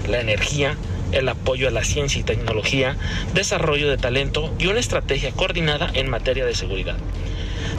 [0.08, 0.76] la energía,
[1.12, 2.96] el apoyo a la ciencia y tecnología,
[3.34, 6.96] desarrollo de talento y una estrategia coordinada en materia de seguridad.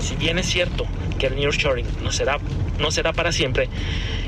[0.02, 0.86] Si bien es cierto
[1.20, 2.40] que el nearshoring no será,
[2.80, 3.70] no será para siempre,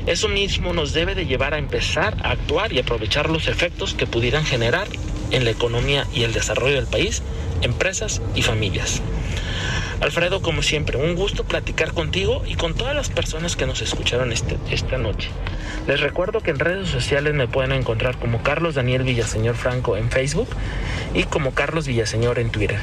[0.06, 4.06] eso mismo nos debe de llevar a empezar a actuar y aprovechar los efectos que
[4.06, 4.88] pudieran generar
[5.30, 7.22] en la economía y el desarrollo del país,
[7.62, 9.02] empresas y familias.
[10.00, 14.32] Alfredo, como siempre, un gusto platicar contigo y con todas las personas que nos escucharon
[14.32, 15.28] este, esta noche.
[15.86, 20.10] Les recuerdo que en redes sociales me pueden encontrar como Carlos Daniel Villaseñor Franco en
[20.10, 20.48] Facebook
[21.12, 22.78] y como Carlos Villaseñor en Twitter.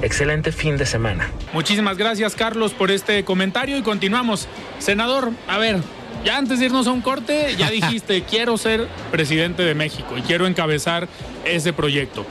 [0.00, 1.30] Excelente fin de semana.
[1.52, 4.48] Muchísimas gracias, Carlos, por este comentario y continuamos.
[4.78, 5.80] Senador, a ver,
[6.24, 10.22] ya antes de irnos a un corte, ya dijiste, quiero ser presidente de México y
[10.22, 11.08] quiero encabezar
[11.44, 12.24] ese proyecto.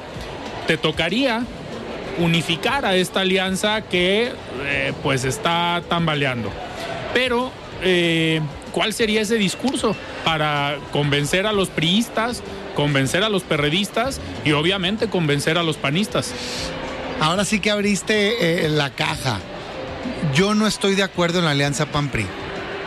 [0.66, 1.46] Te tocaría
[2.18, 4.32] unificar a esta alianza que
[4.66, 6.52] eh, pues está tambaleando.
[7.14, 12.42] Pero, eh, ¿cuál sería ese discurso para convencer a los priistas,
[12.76, 16.34] convencer a los perredistas y obviamente convencer a los panistas?
[17.20, 19.40] Ahora sí que abriste eh, la caja.
[20.34, 22.26] Yo no estoy de acuerdo en la alianza PAN-PRI.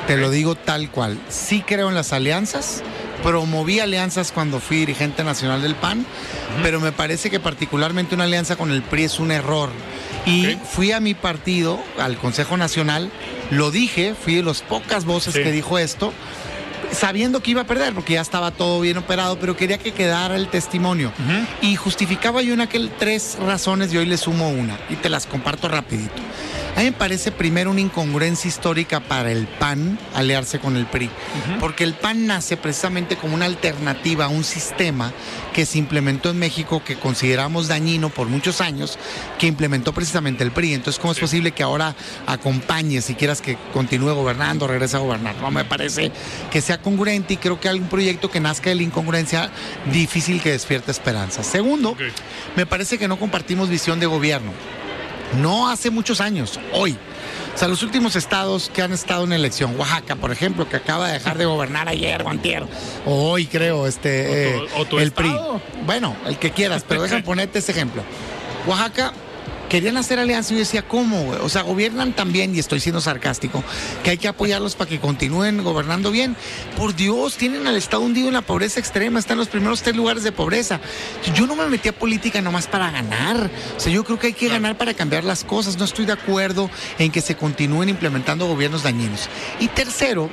[0.06, 1.18] Te lo digo tal cual.
[1.28, 2.82] Sí creo en las alianzas.
[3.26, 6.06] Promoví alianzas cuando fui dirigente nacional del PAN,
[6.62, 9.68] pero me parece que particularmente una alianza con el PRI es un error.
[10.26, 13.10] Y fui a mi partido, al Consejo Nacional,
[13.50, 15.42] lo dije, fui de las pocas voces Sí.
[15.42, 16.12] que dijo esto,
[16.92, 20.36] sabiendo que iba a perder, porque ya estaba todo bien operado, pero quería que quedara
[20.36, 21.10] el testimonio.
[21.62, 25.26] Y justificaba yo en aquel tres razones y hoy le sumo una, y te las
[25.26, 26.22] comparto rapidito.
[26.76, 31.08] A mí me parece primero una incongruencia histórica para el PAN aliarse con el PRI,
[31.58, 35.10] porque el PAN nace precisamente como una alternativa a un sistema
[35.54, 38.98] que se implementó en México que consideramos dañino por muchos años,
[39.38, 40.74] que implementó precisamente el PRI.
[40.74, 45.34] Entonces, ¿cómo es posible que ahora acompañe, si quieras que continúe gobernando, regrese a gobernar?
[45.36, 46.12] No me parece
[46.50, 49.50] que sea congruente y creo que algún proyecto que nazca de la incongruencia
[49.90, 51.42] difícil que despierte esperanza.
[51.42, 51.96] Segundo,
[52.54, 54.52] me parece que no compartimos visión de gobierno.
[55.40, 56.96] No hace muchos años, hoy.
[57.54, 61.06] O sea, los últimos estados que han estado en elección, Oaxaca, por ejemplo, que acaba
[61.08, 62.64] de dejar de gobernar ayer o antier,
[63.06, 65.60] o hoy creo, este, O tu- eh, o tu el estado.
[65.72, 65.82] PRI.
[65.84, 68.02] Bueno, el que quieras, pero déjame ponerte ese ejemplo.
[68.66, 69.12] Oaxaca
[69.76, 71.24] querían hacer alianza y yo decía, ¿cómo?
[71.24, 71.38] güey?
[71.42, 73.62] O sea, gobiernan tan bien, y estoy siendo sarcástico,
[74.02, 76.34] que hay que apoyarlos para que continúen gobernando bien.
[76.78, 79.94] Por Dios, tienen al Estado hundido en la pobreza extrema, están en los primeros tres
[79.94, 80.80] lugares de pobreza.
[81.34, 83.50] Yo no me metí a política nomás para ganar.
[83.76, 85.76] O sea, yo creo que hay que ganar para cambiar las cosas.
[85.76, 89.28] No estoy de acuerdo en que se continúen implementando gobiernos dañinos.
[89.60, 90.30] Y tercero,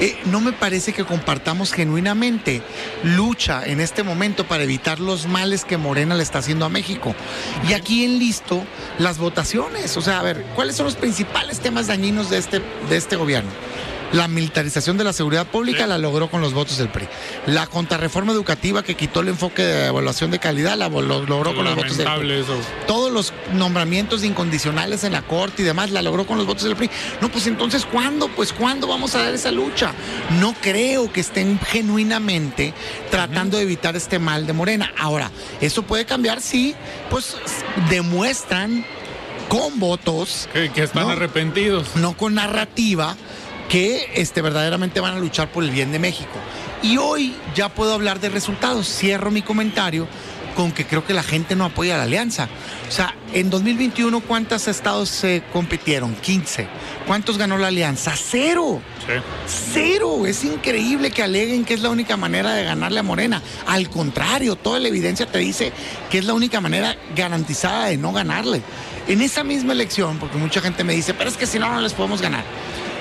[0.00, 2.62] eh, no me parece que compartamos genuinamente
[3.02, 7.14] lucha en este momento para evitar los males que Morena le está haciendo a México.
[7.68, 8.64] Y aquí enlisto
[8.98, 9.96] las votaciones.
[9.96, 13.50] O sea, a ver, ¿cuáles son los principales temas dañinos de este, de este gobierno?
[14.12, 17.08] La militarización de la seguridad pública la logró con los votos del PRI.
[17.46, 21.64] La contrarreforma educativa que quitó el enfoque de evaluación de calidad la lo logró con
[21.64, 22.56] los votos del PRI eso.
[22.86, 26.76] todos los nombramientos incondicionales en la corte y demás la logró con los votos del
[26.76, 26.88] PRI.
[27.20, 28.28] No, pues entonces, ¿cuándo?
[28.28, 29.92] Pues ¿cuándo vamos a dar esa lucha?
[30.40, 32.74] No creo que estén genuinamente
[33.10, 34.92] tratando de evitar este mal de Morena.
[34.98, 36.74] Ahora, eso puede cambiar si,
[37.10, 37.36] pues,
[37.90, 38.84] demuestran
[39.48, 41.10] con votos, Que, que están No.
[41.10, 41.94] arrepentidos.
[41.96, 43.16] no con narrativa,
[43.68, 46.38] que este, verdaderamente van a luchar por el bien de México.
[46.82, 48.86] Y hoy ya puedo hablar de resultados.
[48.88, 50.06] Cierro mi comentario
[50.56, 52.48] con que creo que la gente no apoya la alianza.
[52.88, 56.14] O sea, en 2021, ¿cuántos estados se compitieron?
[56.14, 56.66] 15.
[57.06, 58.14] ¿Cuántos ganó la alianza?
[58.16, 58.80] Cero.
[59.46, 60.26] Cero.
[60.26, 63.42] Es increíble que aleguen que es la única manera de ganarle a Morena.
[63.66, 65.72] Al contrario, toda la evidencia te dice
[66.10, 68.62] que es la única manera garantizada de no ganarle.
[69.06, 71.80] En esa misma elección, porque mucha gente me dice, pero es que si no, no
[71.80, 72.44] les podemos ganar.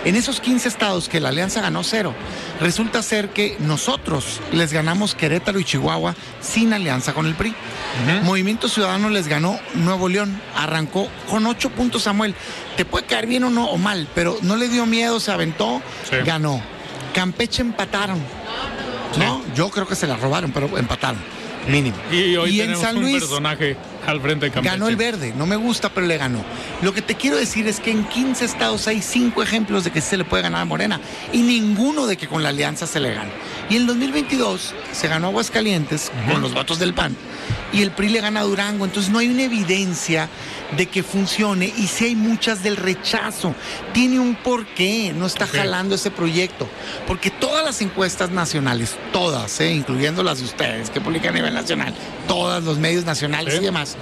[0.06, 2.14] En esos 15 estados que la alianza ganó cero,
[2.62, 7.56] resulta ser que nosotros les ganamos Querétaro y Chihuahua sin alianza con el PRI.
[8.24, 12.36] Movimiento Ciudadano les ganó Nuevo León, arrancó con 8 puntos Samuel.
[12.78, 15.82] Te puede caer bien o no o mal, pero no le dio miedo, se aventó,
[16.10, 16.18] Sí.
[16.24, 16.62] ganó.
[17.16, 18.20] Campeche empataron.
[19.18, 21.20] No, yo creo que se la robaron, pero empataron,
[21.68, 21.96] mínimo.
[22.12, 24.74] Y hoy en tenemos San un Luis personaje al frente de Campeche.
[24.74, 26.44] Ganó el verde, no me gusta, pero le ganó.
[26.82, 30.02] Lo que te quiero decir es que en 15 estados hay 5 ejemplos de que
[30.02, 31.00] sí se le puede ganar a Morena
[31.34, 33.32] y ninguno de que con la alianza se le gana.
[33.70, 37.16] Y en 2022 se ganó Aguascalientes con los votos del PAN
[37.76, 40.30] y el PRI le gana a Durango, entonces no hay una evidencia
[40.78, 43.54] de que funcione y si hay muchas del rechazo.
[43.94, 46.70] Tiene un porqué, no está jalando ese proyecto,
[47.06, 51.54] porque todas las encuestas nacionales, todas, eh, incluyendo las de ustedes que publican a nivel
[51.54, 51.94] nacional,
[52.28, 53.95] todos los medios nacionales y demás,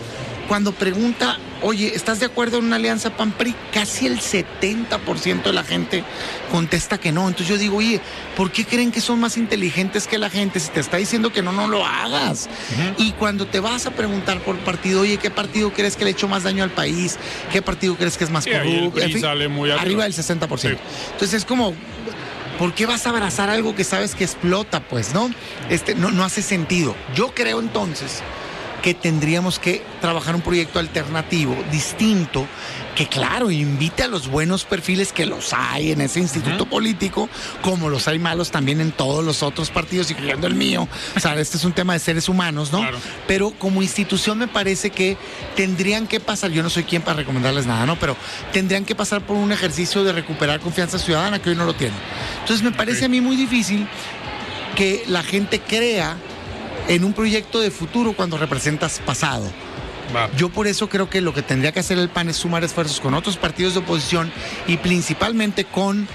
[0.47, 3.55] cuando pregunta, oye, ¿estás de acuerdo en una alianza PAN-PRI?
[3.73, 6.03] Casi el 70% de la gente
[6.51, 7.27] contesta que no.
[7.27, 8.01] Entonces yo digo, oye,
[8.35, 11.41] ¿por qué creen que son más inteligentes que la gente si te está diciendo que
[11.41, 12.49] no, no lo hagas?
[12.97, 16.13] Y cuando te vas a preguntar por partido, oye, ¿qué partido crees que le ha
[16.13, 17.17] hecho más daño al país?
[17.51, 19.01] ¿Qué partido crees que es más Sí, corrupto?
[19.01, 19.81] En fin, sale muy arriba.
[19.81, 20.57] arriba del 60%.
[20.59, 20.67] Sí.
[21.13, 21.73] Entonces es como,
[22.59, 24.81] ¿por qué vas a abrazar algo que sabes que explota?
[24.81, 25.31] Pues, ¿no?
[25.69, 26.95] Este, no, no hace sentido.
[27.15, 28.21] Yo creo entonces
[28.83, 32.45] que tendríamos que trabajar un proyecto alternativo, distinto,
[32.95, 37.29] que claro, invite a los buenos perfiles que los hay en ese instituto político,
[37.61, 40.89] como los hay malos también en todos los otros partidos, incluyendo el mío.
[41.15, 42.85] O sea, este es un tema de seres humanos, ¿no?
[43.25, 45.17] Pero como institución me parece que
[45.55, 47.97] tendrían que pasar, yo no soy quien para recomendarles nada, ¿no?
[47.97, 48.17] Pero
[48.51, 51.97] tendrían que pasar por un ejercicio de recuperar confianza ciudadana que hoy no lo tienen.
[52.41, 53.87] Entonces me parece a mí muy difícil
[54.75, 56.17] que la gente crea
[56.87, 59.45] en un proyecto de futuro cuando representas pasado.
[60.37, 62.99] Yo por eso creo que lo que tendría que hacer el PAN es sumar esfuerzos
[62.99, 64.31] con otros partidos de oposición
[64.67, 66.07] y principalmente con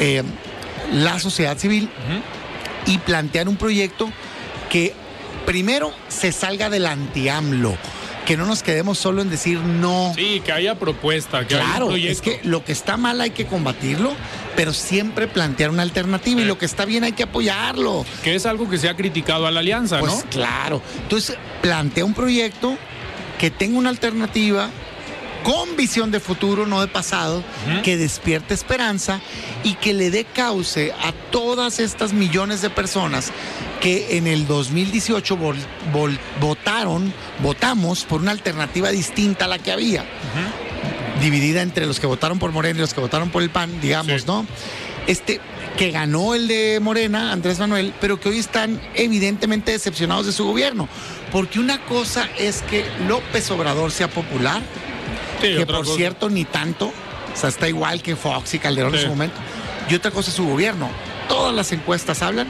[0.00, 0.22] eh,
[0.92, 1.88] la sociedad civil
[2.86, 4.10] y plantear un proyecto
[4.70, 4.92] que
[5.46, 7.76] primero se salga del anti-AMLO
[8.26, 10.12] que no nos quedemos solo en decir no.
[10.16, 13.46] Sí, que haya propuesta, que claro, haya es que lo que está mal hay que
[13.46, 14.12] combatirlo,
[14.56, 18.04] pero siempre plantear una alternativa y lo que está bien hay que apoyarlo.
[18.22, 20.30] Que es algo que se ha criticado a la alianza, pues ¿no?
[20.30, 20.82] Claro.
[21.02, 22.76] Entonces, plantea un proyecto
[23.38, 24.70] que tenga una alternativa
[25.42, 27.44] con visión de futuro, no de pasado,
[27.82, 29.20] que despierte esperanza
[29.62, 33.30] y que le dé cauce a todas estas millones de personas
[33.84, 35.38] que en el 2018
[36.40, 37.12] votaron,
[37.42, 40.06] votamos por una alternativa distinta a la que había,
[41.20, 44.26] dividida entre los que votaron por Morena y los que votaron por el PAN, digamos,
[44.26, 44.46] ¿no?
[45.06, 45.38] Este,
[45.76, 50.46] que ganó el de Morena, Andrés Manuel, pero que hoy están evidentemente decepcionados de su
[50.46, 50.88] gobierno.
[51.30, 54.62] Porque una cosa es que López Obrador sea popular,
[55.42, 59.08] que por cierto ni tanto, o sea, está igual que Fox y Calderón en su
[59.08, 59.36] momento,
[59.90, 60.88] y otra cosa es su gobierno.
[61.28, 62.48] Todas las encuestas hablan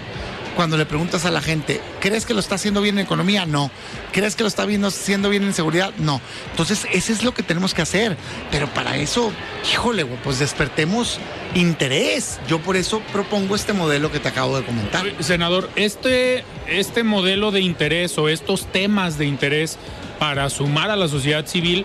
[0.55, 3.47] cuando le preguntas a la gente, ¿crees que lo está haciendo bien en economía?
[3.47, 3.71] No.
[4.13, 5.93] ¿Crees que lo está haciendo bien en seguridad?
[5.99, 6.21] No.
[6.51, 8.17] Entonces, eso es lo que tenemos que hacer.
[8.51, 9.33] Pero para eso,
[9.73, 11.19] híjole, pues despertemos
[11.55, 12.41] interés.
[12.49, 15.05] Yo por eso propongo este modelo que te acabo de comentar.
[15.21, 19.79] Senador, este, este modelo de interés o estos temas de interés
[20.19, 21.85] para sumar a la sociedad civil,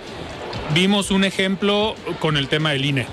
[0.74, 3.05] vimos un ejemplo con el tema del INE.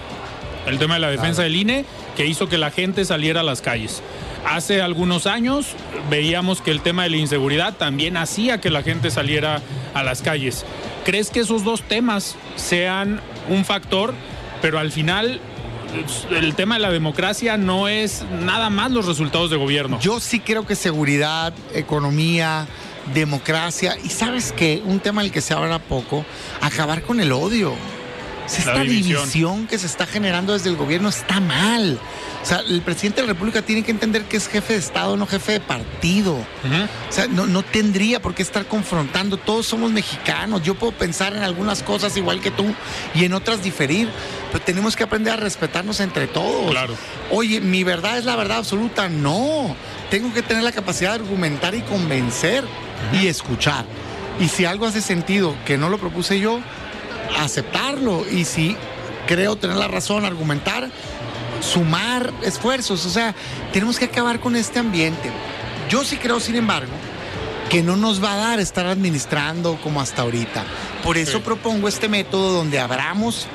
[0.66, 1.84] El tema de la defensa del INE,
[2.16, 4.02] que hizo que la gente saliera a las calles.
[4.46, 5.66] Hace algunos años
[6.08, 9.60] veíamos que el tema de la inseguridad también hacía que la gente saliera
[9.92, 10.64] a las calles.
[11.04, 14.14] ¿Crees que esos dos temas sean un factor,
[14.62, 15.40] pero al final
[16.30, 19.98] el tema de la democracia no es nada más los resultados de gobierno?
[20.00, 22.68] Yo sí creo que seguridad, economía,
[23.14, 26.24] democracia y sabes que un tema del que se habla poco,
[26.60, 27.74] acabar con el odio.
[28.46, 29.66] Esta división.
[29.66, 31.98] que se está generando desde el gobierno está mal.
[32.42, 35.16] O sea, el presidente de la República tiene que entender que es jefe de Estado,
[35.16, 36.34] no jefe de partido.
[36.34, 39.36] O sea, no, no, tendría por qué estar confrontando.
[39.36, 40.62] Todos somos mexicanos.
[40.62, 42.72] Yo puedo pensar en algunas cosas igual que tú
[43.14, 44.08] y en otras diferir.
[44.52, 46.70] Pero tenemos que aprender a respetarnos entre todos.
[46.70, 46.94] Claro.
[47.32, 49.08] Oye, mi verdad es la verdad absoluta.
[49.08, 49.74] No.
[50.10, 52.64] Tengo que tener la capacidad de argumentar y convencer
[53.12, 53.84] y escuchar.
[54.38, 56.60] Y si algo hace sentido que no lo propuse yo,
[57.38, 58.76] aceptarlo y si
[59.26, 60.90] creo tener la razón, argumentar,
[61.60, 63.04] sumar esfuerzos.
[63.06, 63.34] O sea,
[63.72, 65.30] tenemos que acabar con este ambiente.
[65.90, 66.92] Yo sí creo, sin embargo,
[67.68, 70.64] que no nos va a dar estar administrando como hasta ahorita.
[71.02, 73.46] Por eso propongo este método donde abramos,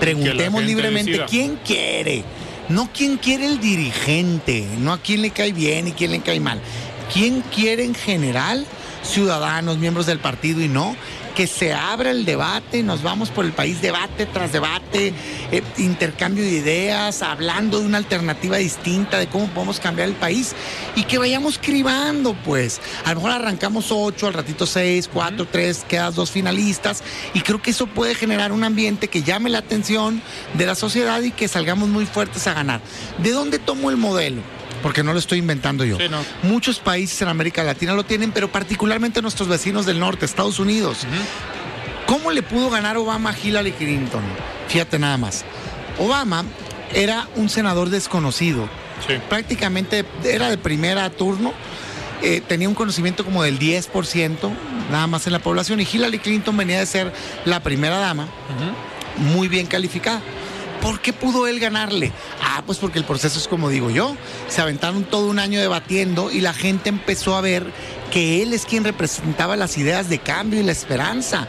[0.00, 2.24] preguntemos libremente quién quiere.
[2.68, 6.38] No quién quiere el dirigente, no a quién le cae bien y quién le cae
[6.40, 6.60] mal.
[7.12, 8.64] ¿Quién quiere en general?
[9.02, 10.96] Ciudadanos, miembros del partido y no
[11.34, 15.12] que se abra el debate, nos vamos por el país debate tras debate,
[15.50, 20.54] eh, intercambio de ideas, hablando de una alternativa distinta de cómo podemos cambiar el país
[20.94, 22.80] y que vayamos cribando, pues.
[23.04, 27.02] A lo mejor arrancamos ocho, al ratito seis, cuatro, tres, quedas dos finalistas
[27.34, 30.22] y creo que eso puede generar un ambiente que llame la atención
[30.54, 32.80] de la sociedad y que salgamos muy fuertes a ganar.
[33.18, 34.42] ¿De dónde tomo el modelo?
[34.82, 35.96] Porque no lo estoy inventando yo.
[36.42, 41.06] Muchos países en América Latina lo tienen, pero particularmente nuestros vecinos del norte, Estados Unidos.
[42.06, 44.22] ¿Cómo le pudo ganar Obama a Hillary Clinton?
[44.68, 45.44] Fíjate nada más.
[45.98, 46.44] Obama
[46.94, 48.68] era un senador desconocido.
[49.28, 51.52] Prácticamente era de primera turno.
[52.22, 54.50] Eh, tenía un conocimiento como del 10%
[54.90, 57.12] nada más en la población y Hillary Clinton venía de ser
[57.44, 58.28] la primera dama,
[59.16, 60.20] muy bien calificada.
[60.82, 62.10] ¿Por qué pudo él ganarle?
[62.42, 64.16] Ah, pues porque el proceso es como digo yo.
[64.48, 67.64] Se aventaron todo un año debatiendo y la gente empezó a ver
[68.10, 71.46] que él es quien representaba las ideas de cambio y la esperanza.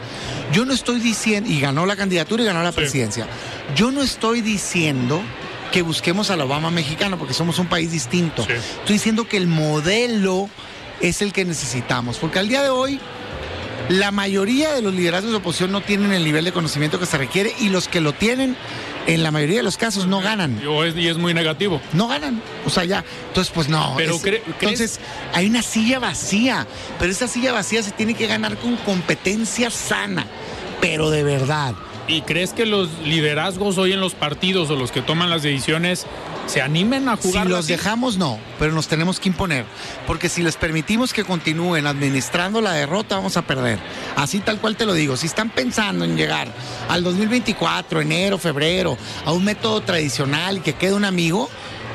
[0.52, 3.26] Yo no estoy diciendo, y ganó la candidatura y ganó la presidencia.
[3.74, 5.20] Yo no estoy diciendo
[5.72, 8.42] que busquemos al Obama mexicano porque somos un país distinto.
[8.42, 10.48] Estoy diciendo que el modelo
[11.00, 13.00] es el que necesitamos, porque al día de hoy
[13.88, 17.18] la mayoría de los liderazgos de oposición no tienen el nivel de conocimiento que se
[17.18, 18.56] requiere y los que lo tienen
[19.06, 20.60] en la mayoría de los casos no ganan.
[20.96, 21.80] y es muy negativo.
[21.92, 22.40] No ganan.
[22.66, 23.04] O sea, ya.
[23.28, 23.94] Entonces, pues no.
[23.96, 25.00] Pero entonces,
[25.32, 26.66] hay una silla vacía.
[26.98, 30.26] Pero esa silla vacía se tiene que ganar con competencia sana.
[30.80, 31.74] Pero de verdad.
[32.06, 36.06] ¿Y crees que los liderazgos hoy en los partidos o los que toman las decisiones
[36.46, 37.44] se animen a jugar?
[37.44, 39.64] Si los dejamos, no, pero nos tenemos que imponer.
[40.06, 43.78] Porque si les permitimos que continúen administrando la derrota, vamos a perder.
[44.16, 45.16] Así tal cual te lo digo.
[45.16, 46.48] Si están pensando en llegar
[46.88, 51.48] al 2024, enero, febrero, a un método tradicional y que quede un amigo,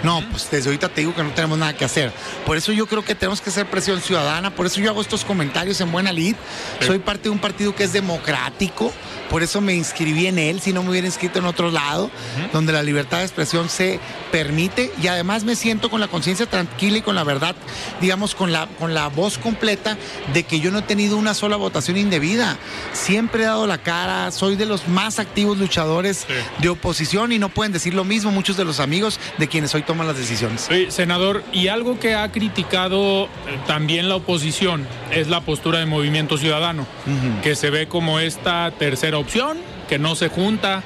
[0.03, 2.11] no, pues desde ahorita te digo que no tenemos nada que hacer.
[2.45, 5.25] Por eso yo creo que tenemos que hacer presión ciudadana, por eso yo hago estos
[5.25, 6.35] comentarios en Buena Lid.
[6.79, 8.93] Soy parte de un partido que es democrático,
[9.29, 12.09] por eso me inscribí en él, si no me hubiera inscrito en otro lado,
[12.51, 13.99] donde la libertad de expresión se
[14.31, 17.55] permite y además me siento con la conciencia tranquila y con la verdad,
[18.01, 19.97] digamos, con la, con la voz completa
[20.33, 22.57] de que yo no he tenido una sola votación indebida.
[22.93, 26.25] Siempre he dado la cara, soy de los más activos luchadores
[26.59, 29.83] de oposición y no pueden decir lo mismo muchos de los amigos de quienes hoy
[29.83, 30.67] toman las decisiones.
[30.69, 33.27] Sí, senador, y algo que ha criticado eh,
[33.67, 36.85] también la oposición es la postura de Movimiento Ciudadano,
[37.43, 39.57] que se ve como esta tercera opción,
[39.87, 40.83] que no se junta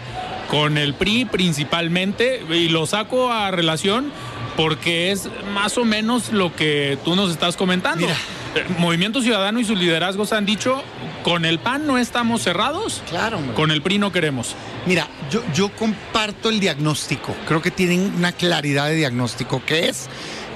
[0.50, 4.12] con el PRI principalmente, y lo saco a relación
[4.56, 8.06] porque es más o menos lo que tú nos estás comentando.
[8.06, 8.18] Mira.
[8.56, 10.84] Eh, Movimiento Ciudadano y sus liderazgos han dicho,
[11.24, 14.56] con el PAN no estamos cerrados, claro, con el PRI no queremos.
[14.86, 20.08] Mira, yo, yo comparto el diagnóstico, creo que tienen una claridad de diagnóstico, que es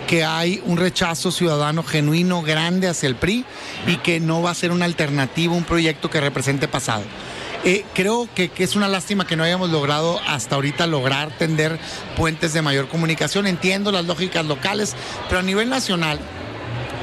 [0.08, 3.46] que hay un rechazo ciudadano genuino grande hacia el PRI
[3.88, 7.04] y que no va a ser una alternativa, un proyecto que represente pasado.
[7.68, 11.78] Eh, creo que, es una lástima que no hayamos logrado hasta ahorita lograr tender
[12.16, 13.46] puentes de mayor comunicación.
[13.46, 14.96] Entiendo las lógicas locales,
[15.28, 16.18] pero a nivel nacional,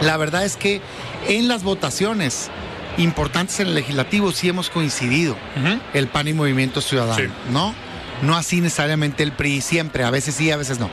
[0.00, 0.80] la verdad es que
[1.28, 2.48] en las votaciones
[2.96, 5.36] importantes en el legislativo sí hemos coincidido,
[5.92, 7.74] el PAN y Movimiento Ciudadano, ¿no?
[8.22, 10.88] No así necesariamente el PRI siempre, a veces sí, a veces no.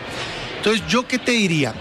[0.58, 1.74] Entonces, ¿yo qué te diría?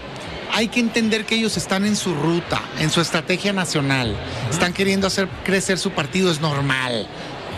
[0.53, 4.17] hay que entender que ellos están en su ruta, en su estrategia nacional.
[4.49, 7.07] Están queriendo hacer crecer su partido, es normal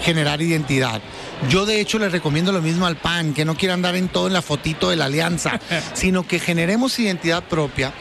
[0.01, 1.01] generar identidad.
[1.49, 4.27] Yo de hecho le recomiendo lo mismo al PAN, que no quiera andar en todo
[4.27, 5.59] en la fotito de la alianza,
[5.93, 7.93] sino que generemos identidad propia,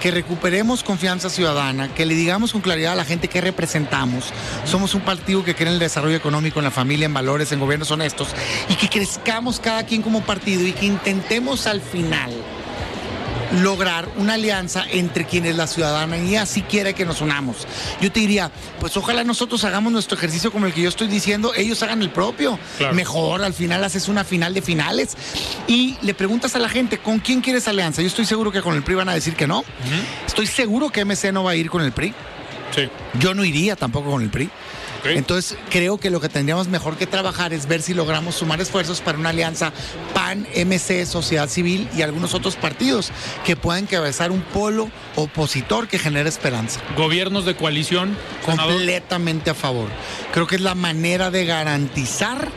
[0.00, 4.32] que recuperemos confianza ciudadana, que le digamos con claridad a la gente que representamos.
[4.64, 7.60] Somos un partido que cree en el desarrollo económico, en la familia, en valores, en
[7.60, 8.28] gobiernos honestos,
[8.68, 12.32] y que crezcamos cada quien como partido y que intentemos al final
[13.62, 17.66] lograr una alianza entre quienes la ciudadanía sí quiere que nos unamos.
[18.00, 21.52] Yo te diría, pues ojalá nosotros hagamos nuestro ejercicio como el que yo estoy diciendo,
[21.56, 22.58] ellos hagan el propio.
[22.92, 25.16] Mejor, al final haces una final de finales
[25.66, 28.02] y le preguntas a la gente, ¿con quién quieres alianza?
[28.02, 29.64] Yo estoy seguro que con el PRI van a decir que no.
[30.26, 32.14] Estoy seguro que MC no va a ir con el PRI.
[32.74, 32.88] Sí.
[33.18, 34.50] Yo no iría tampoco con el PRI.
[35.04, 39.00] Entonces, creo que lo que tendríamos mejor que trabajar es ver si logramos sumar esfuerzos
[39.00, 39.72] para una alianza
[40.14, 43.10] PAN, MC, Sociedad Civil y algunos otros partidos
[43.44, 46.80] que puedan cabezar un polo opositor que genere esperanza.
[46.96, 48.16] ¿Gobiernos de coalición?
[48.44, 49.88] Completamente a favor.
[50.32, 52.48] Creo que es la manera de garantizar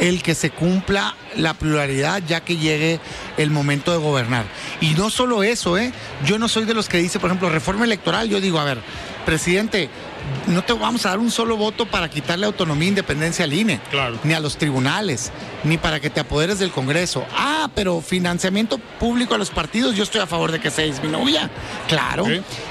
[0.00, 3.00] el que se cumpla la pluralidad ya que llegue
[3.36, 4.44] el momento de gobernar.
[4.80, 5.92] Y no solo eso, ¿eh?
[6.24, 8.28] Yo no soy de los que dice, por ejemplo, reforma electoral.
[8.28, 8.78] Yo digo, a ver,
[9.26, 9.90] presidente,
[10.46, 13.80] no te vamos a dar un solo voto para quitarle autonomía e independencia al INE,
[14.24, 15.32] ni a los tribunales,
[15.64, 17.24] ni para que te apoderes del Congreso.
[17.36, 21.50] Ah, pero financiamiento público a los partidos, yo estoy a favor de que se disminuya.
[21.86, 22.26] Claro.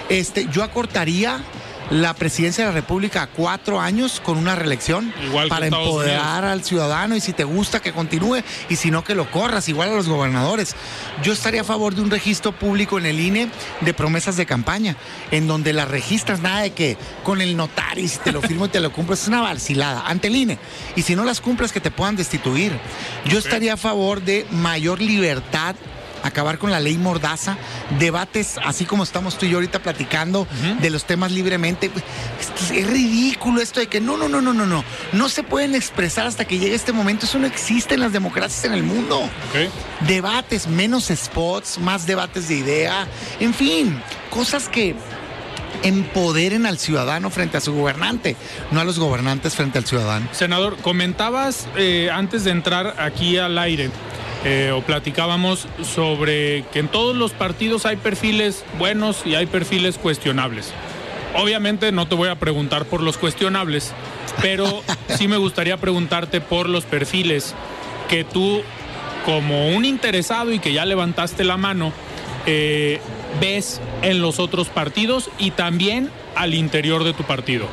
[0.10, 1.41] Este, yo acortaría
[1.90, 5.14] la presidencia de la República a cuatro años con una reelección
[5.50, 9.30] para empoderar al ciudadano y si te gusta que continúe y si no que lo
[9.32, 10.76] corras, igual a los gobernadores.
[11.24, 13.50] Yo estaría a favor de un registro público en el INE
[13.82, 14.96] de promesas de campaña,
[15.32, 18.66] en donde las registras, nada de que con el notario y si te lo firmo
[18.66, 20.60] y te lo cumplo, es una vacilada ante el INE.
[20.96, 22.78] Y si no las cumples, que te puedan destituir.
[23.26, 25.76] Yo estaría a favor de mayor libertad
[26.24, 27.57] acabar con la ley mordaza,
[27.99, 30.47] debates así como estamos tú y yo ahorita platicando
[30.82, 31.91] de los temas libremente.
[32.39, 36.28] Es, ridículo esto de que no, no, no, no, no, no, no se pueden expresar
[36.28, 37.26] hasta que llegue este momento.
[37.26, 39.30] Eso no existe en las democracias en el mundo.
[40.07, 43.07] Debates, menos spots, más debates de idea,
[43.39, 44.95] en fin, cosas que
[45.84, 48.36] empoderen al ciudadano frente a su gobernante,
[48.72, 50.28] no a los gobernantes frente al ciudadano.
[50.32, 53.91] Senador, comentabas eh, antes de entrar aquí al aire
[54.46, 59.98] eh, o platicábamos sobre que en todos los partidos hay perfiles buenos y hay perfiles
[59.98, 60.74] cuestionables.
[61.36, 63.94] Obviamente no te voy a preguntar por los cuestionables,
[64.42, 64.84] pero
[65.18, 67.56] sí me gustaría preguntarte por los perfiles
[68.10, 68.62] que tú,
[69.26, 71.92] como un interesado y que ya levantaste la mano,
[72.46, 73.02] eh,
[73.42, 77.68] ves en los otros partidos y también al interior de tu partido.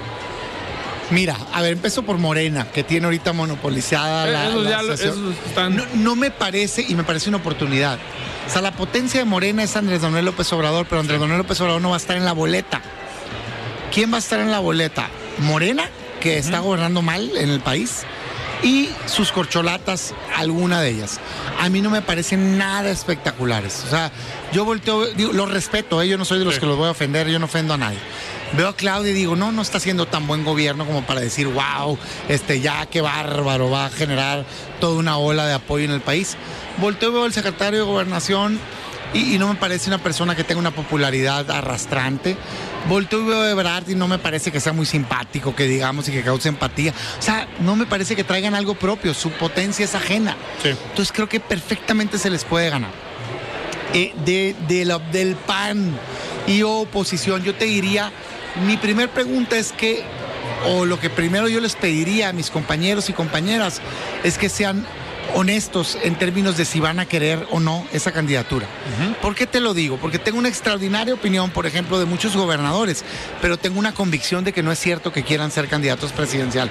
[1.11, 4.49] Mira, a ver, empezó por Morena, que tiene ahorita monopolizada la.
[4.49, 7.99] Esos la lo- están- no, no me parece, y me parece una oportunidad.
[8.49, 11.61] O sea, la potencia de Morena es Andrés Manuel López Obrador, pero Andrés Manuel López
[11.61, 12.81] Obrador no va a estar en la boleta.
[13.93, 15.09] ¿Quién va a estar en la boleta?
[15.39, 15.89] Morena,
[16.21, 18.03] que está gobernando mal en el país,
[18.63, 21.21] y sus corcholatas, alguna de ellas.
[21.61, 23.83] A mí no me parecen nada espectaculares.
[23.87, 24.11] O sea,
[24.53, 26.09] yo volteo, digo, los respeto, ¿eh?
[26.09, 26.61] yo no soy de los Sí.
[26.61, 27.99] que los voy a ofender, yo no ofendo a nadie.
[28.57, 31.49] Veo a Claudia y digo, no, no está haciendo tan buen gobierno como para decir,
[31.49, 31.99] wow,
[32.29, 34.45] este, ya qué bárbaro, va a generar
[34.81, 36.37] toda una ola de apoyo en el país.
[36.79, 38.61] Volteo y veo al secretario de Gobernación
[39.13, 42.37] y, y no me parece una persona que tenga una popularidad arrastrante.
[42.89, 46.07] Volteo y veo a Ebrard y no me parece que sea muy simpático, que digamos,
[46.09, 46.93] y que cause empatía.
[47.19, 50.37] O sea, no me parece que traigan algo propio, su potencia es ajena.
[50.63, 50.69] Sí.
[50.69, 52.91] Entonces creo que perfectamente se les puede ganar.
[53.95, 55.97] Eh, de, de la- del PAN
[56.47, 58.13] y oposición, yo te diría,
[58.63, 60.05] mi primer pregunta es que,
[60.67, 63.81] o lo que primero yo les pediría a mis compañeros y compañeras,
[64.23, 64.87] es que sean
[65.35, 68.67] honestos en términos de si van a querer o no esa candidatura.
[69.21, 69.97] ¿Por qué te lo digo?
[69.97, 73.05] Porque tengo una extraordinaria opinión, por ejemplo, de muchos gobernadores,
[73.41, 76.71] pero tengo una convicción de que no es cierto que quieran ser candidatos presidencial.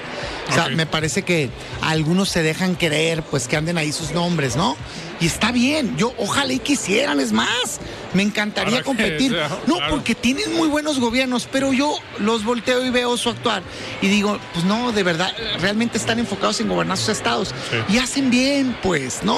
[0.50, 1.50] O sea, me parece que
[1.82, 4.78] algunos se dejan creer, pues que anden ahí sus nombres, ¿no?
[5.24, 7.80] Y está bien, yo ojalá y quisieran, es más,
[8.14, 9.34] me encantaría que competir.
[9.68, 13.64] no, porque tienen muy buenos gobiernos, pero yo los volteo y veo su actuar
[14.02, 17.94] y digo, pues no, de verdad, realmente están enfocados en gobernar sus estados Sí.
[17.94, 19.38] y hacen bien, pues, ¿no?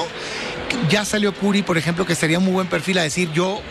[0.89, 3.61] Ya salió Curi, por ejemplo, que sería un muy buen perfil a decir, yo,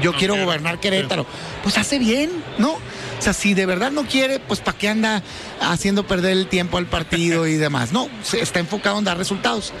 [0.00, 0.46] yo No quiero quiero.
[0.46, 1.26] gobernar Querétaro.
[1.64, 2.76] Pues hace bien, ¿no?
[3.24, 5.22] O sea, si de verdad no quiere, pues ¿para qué anda
[5.58, 7.90] haciendo perder el tiempo al partido y demás?
[7.90, 9.72] No, se- está enfocado en dar resultados.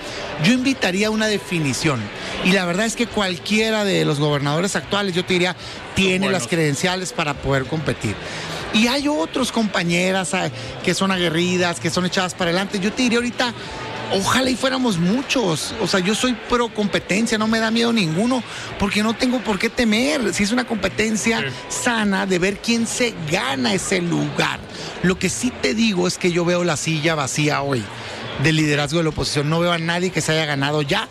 [0.42, 2.00] Yo invitaría a una definición.
[2.46, 5.54] Y la verdad es que cualquiera de los gobernadores actuales, yo te diría,
[5.94, 8.14] tiene las credenciales para poder competir.
[8.72, 10.48] Y hay otros compañeras ah,
[10.82, 12.80] que son aguerridas, que son echadas para adelante.
[12.80, 13.52] Yo te diría ahorita,
[14.14, 15.74] ojalá y fuéramos muchos.
[15.80, 18.42] O sea, yo soy pro competencia, no me da miedo ninguno,
[18.78, 20.32] porque no tengo por qué temer.
[20.34, 21.46] Si es una competencia Sí.
[21.82, 24.60] sana de ver quién se gana ese lugar.
[25.02, 27.82] Lo que sí te digo es que yo veo la silla vacía hoy
[28.42, 29.48] del liderazgo de la oposición.
[29.50, 31.08] No veo a nadie que se haya ganado ya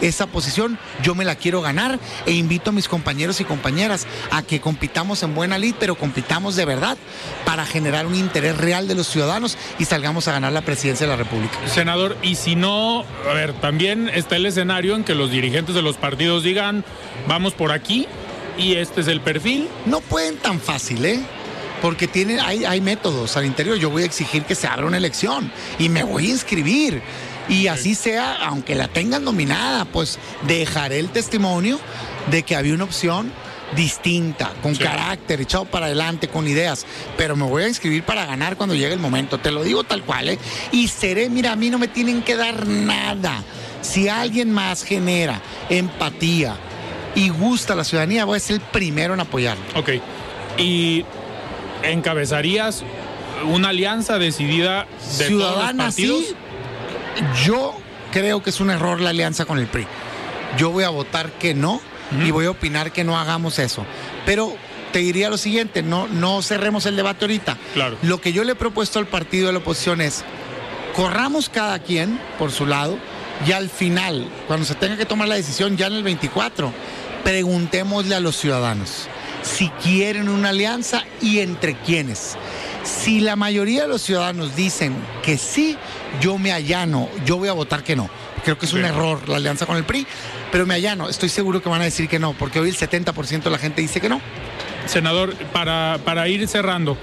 [0.00, 4.42] esa posición, yo me la quiero ganar e invito a mis compañeros y compañeras a
[4.42, 6.96] que compitamos en buena lid, pero compitamos de verdad
[7.44, 11.12] para generar un interés real de los ciudadanos y salgamos a ganar la presidencia de
[11.12, 11.56] la República.
[11.66, 15.82] Senador, y si no, a ver, también está el escenario en que los dirigentes de
[15.82, 16.84] los partidos digan,
[17.26, 18.06] vamos por aquí
[18.58, 19.68] y este es el perfil.
[19.86, 21.20] No pueden tan fácil, ¿eh?
[21.80, 23.76] Porque tiene, hay, hay métodos al interior.
[23.78, 27.00] Yo voy a exigir que se abra una elección y me voy a inscribir.
[27.48, 31.78] Y así sea, aunque la tengan nominada, pues dejaré el testimonio
[32.30, 33.32] de que había una opción
[33.74, 34.82] distinta, con Sí.
[34.82, 36.86] carácter, echado para adelante, con ideas.
[37.16, 39.38] Pero me voy a inscribir para ganar cuando llegue el momento.
[39.38, 40.38] Te lo digo tal cual, ¿eh?
[40.72, 43.42] Y seré, mira, a mí no me tienen que dar nada.
[43.82, 45.40] Si alguien más genera
[45.70, 46.56] empatía
[47.14, 49.62] y gusta a la ciudadanía, voy a ser el primero en apoyarlo.
[49.74, 49.90] Ok.
[50.58, 51.04] ¿Y
[51.82, 52.82] encabezarías
[53.44, 56.24] una alianza decidida de todos los Ciudadana, partidos?
[56.26, 56.34] sí.
[57.44, 57.74] Yo
[58.12, 59.86] creo que es un error la alianza con el PRI.
[60.56, 61.80] Yo voy a votar que no
[62.24, 63.84] y voy a opinar que no hagamos eso.
[64.24, 64.56] Pero
[64.92, 67.58] te diría lo siguiente, no, no cerremos el debate ahorita.
[67.74, 67.98] Claro.
[68.02, 70.24] Lo que yo le he propuesto al partido de la oposición es,
[70.96, 72.98] corramos cada quien por su lado
[73.46, 76.72] y al final, cuando se tenga que tomar la decisión ya en el 24,
[77.24, 79.08] preguntémosle a los ciudadanos
[79.42, 82.36] si quieren una alianza y entre quiénes.
[82.84, 85.76] Si la mayoría de los ciudadanos dicen que sí,
[86.20, 88.08] yo me allano, yo voy a votar que no.
[88.44, 90.06] Creo que es un error la alianza con el PRI,
[90.50, 91.08] pero me allano.
[91.08, 93.82] Estoy seguro que van a decir que no, porque hoy el 70% de la gente
[93.82, 94.20] dice que no.
[94.86, 96.96] Senador, para, para ir cerrando,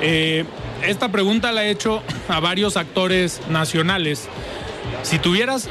[0.00, 0.44] eh,
[0.82, 4.28] esta pregunta la he hecho a varios actores nacionales.
[5.02, 5.68] Si tuvieras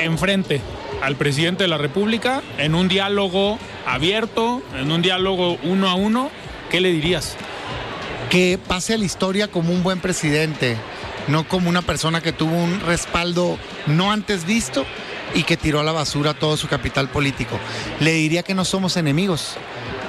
[0.00, 0.60] enfrente
[1.02, 6.30] al presidente de la República en un diálogo abierto, en un diálogo uno a uno,
[6.70, 7.36] ¿qué le dirías?
[8.34, 10.76] que pase a la historia como un buen presidente,
[11.28, 14.84] no como una persona que tuvo un respaldo no antes visto
[15.34, 17.58] y que tiró a la basura todo su capital político.
[18.00, 19.56] Le diría que no somos enemigos,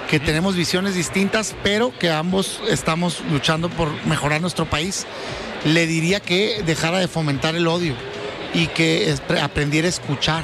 [0.10, 5.06] que tenemos visiones distintas, pero que ambos estamos luchando por mejorar nuestro país.
[5.64, 7.96] Le diría que dejara de fomentar el odio
[8.54, 10.44] y que aprendiera a escuchar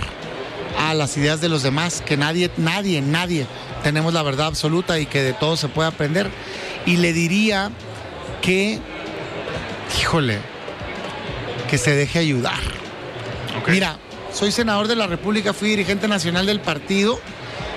[0.80, 3.46] a las ideas de los demás, que nadie, nadie, nadie
[3.84, 6.30] tenemos la verdad absoluta y que de todo se puede aprender.
[6.86, 7.72] Y le diría
[8.42, 8.80] que,
[10.00, 10.40] híjole,
[11.72, 12.60] que se deje ayudar.
[13.70, 13.98] Mira,
[14.34, 17.18] soy senador de la República, fui dirigente nacional del partido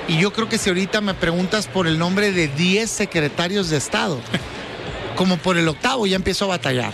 [0.08, 3.76] y yo creo que si ahorita me preguntas por el nombre de 10 secretarios de
[3.76, 4.20] Estado,
[5.16, 6.92] como por el octavo ya empiezo a batallar.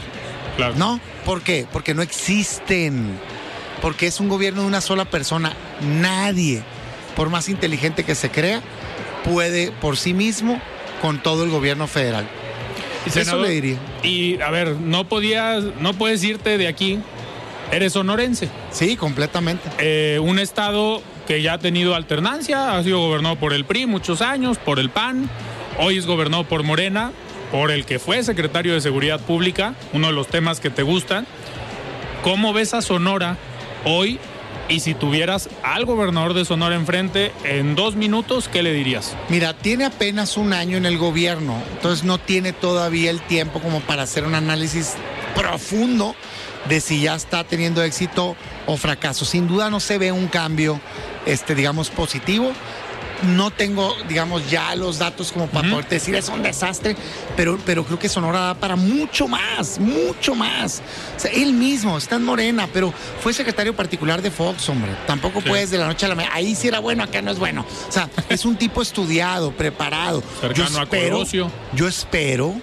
[0.58, 0.74] Claro.
[0.76, 1.00] ¿No?
[1.24, 1.66] ¿Por qué?
[1.72, 3.18] Porque no existen.
[3.80, 5.54] Porque es un gobierno de una sola persona.
[5.80, 6.62] Nadie,
[7.16, 8.60] por más inteligente que se crea,
[9.24, 10.60] puede por sí mismo
[11.00, 12.28] con todo el gobierno federal.
[13.06, 13.76] Eso le diría.
[14.02, 16.98] Y a ver, no podías, no puedes irte de aquí.
[17.72, 18.48] Eres sonorense.
[18.72, 19.68] Sí, completamente.
[19.78, 24.20] Eh, un estado que ya ha tenido alternancia, ha sido gobernado por el PRI muchos
[24.22, 25.30] años, por el PAN,
[25.78, 27.12] hoy es gobernado por Morena,
[27.52, 31.26] por el que fue secretario de Seguridad Pública, uno de los temas que te gustan.
[32.22, 33.36] ¿Cómo ves a Sonora
[33.84, 34.18] hoy?
[34.70, 39.16] Y si tuvieras al gobernador de Sonora enfrente en dos minutos, ¿qué le dirías?
[39.28, 43.80] Mira, tiene apenas un año en el gobierno, entonces no tiene todavía el tiempo como
[43.80, 44.94] para hacer un análisis
[45.34, 46.14] profundo
[46.68, 49.24] de si ya está teniendo éxito o fracaso.
[49.24, 50.80] Sin duda no se ve un cambio,
[51.26, 52.52] este, digamos, positivo.
[53.22, 56.96] No tengo, digamos, ya los datos como para poder decir es un desastre,
[57.36, 60.80] pero, pero creo que Sonora da para mucho más, mucho más.
[61.16, 62.92] O sea, él mismo está en Morena, pero
[63.22, 64.92] fue secretario particular de Fox, hombre.
[65.06, 65.48] Tampoco Sí.
[65.48, 66.34] puedes de la noche a la mañana.
[66.34, 67.66] Ahí sí era bueno, acá no es bueno.
[67.88, 70.22] O sea, es un tipo estudiado, preparado.
[70.40, 71.50] Cercano a Colosio.
[71.74, 72.54] yo espero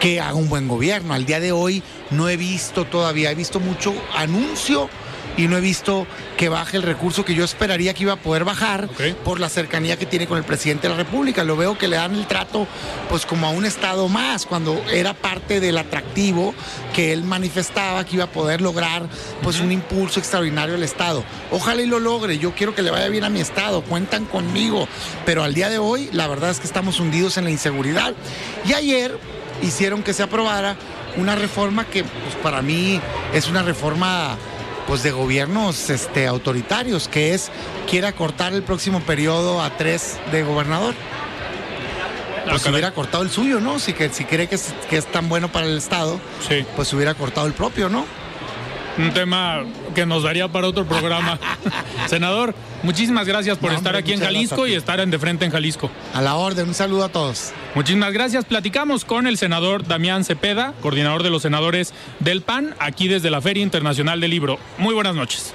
[0.00, 1.12] que haga un buen gobierno.
[1.12, 4.88] Al día de hoy no he visto todavía, he visto mucho anuncio
[5.38, 8.44] y no he visto que baje el recurso que yo esperaría que iba a poder
[8.44, 8.88] bajar
[9.24, 11.44] por la cercanía que tiene con el presidente de la República.
[11.44, 12.66] Lo veo que le dan el trato
[13.08, 16.54] pues como a un estado más, cuando era parte del atractivo
[16.92, 19.08] que él manifestaba que iba a poder lograr
[19.40, 21.22] pues un impulso extraordinario al estado.
[21.52, 24.88] Ojalá y lo logre, yo quiero que le vaya bien a mi estado, cuentan conmigo,
[25.24, 28.12] pero al día de hoy la verdad es que estamos hundidos en la inseguridad.
[28.66, 29.16] Y ayer
[29.62, 30.76] hicieron que se aprobara
[31.16, 33.00] una reforma que pues, para mí
[33.32, 34.36] es una reforma
[34.88, 37.50] pues de gobiernos este, autoritarios, que es
[37.88, 40.94] quiere acortar el próximo periodo a tres de gobernador.
[42.46, 43.78] Ah, Pues hubiera cortado el suyo, ¿no?
[43.78, 46.18] Si, que, si cree que es, que es tan bueno para el Estado,
[46.48, 48.06] Sí, pues hubiera cortado el propio, ¿no?
[48.98, 51.38] Un tema que nos daría para otro programa.
[52.06, 55.44] Senador, muchísimas gracias por No, estar hombre, aquí en Jalisco y estar en De Frente
[55.44, 55.90] en Jalisco.
[56.14, 57.52] A la orden, un saludo a todos.
[57.74, 58.44] Muchísimas gracias.
[58.44, 63.40] Platicamos con el senador Damián Cepeda, coordinador de los senadores del PAN, aquí desde la
[63.40, 64.58] Feria Internacional del Libro.
[64.78, 65.54] Muy buenas noches.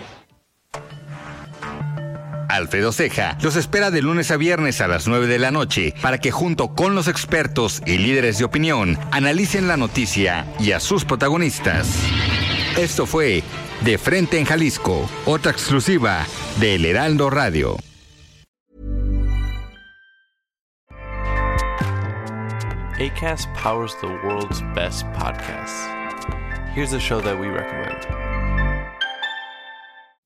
[2.49, 6.19] Alfredo Ceja los espera de lunes a viernes a las 9 de la noche para
[6.19, 11.03] que junto con los expertos y líderes de opinión analicen la noticia y a sus
[11.03, 11.87] protagonistas.
[12.77, 13.43] Esto fue
[13.81, 16.25] De Frente en Jalisco, otra exclusiva
[16.59, 17.77] de El Heraldo Radio.
[22.97, 25.87] ACAST powers the world's best podcasts.
[26.73, 28.22] Here's a show that we recommend.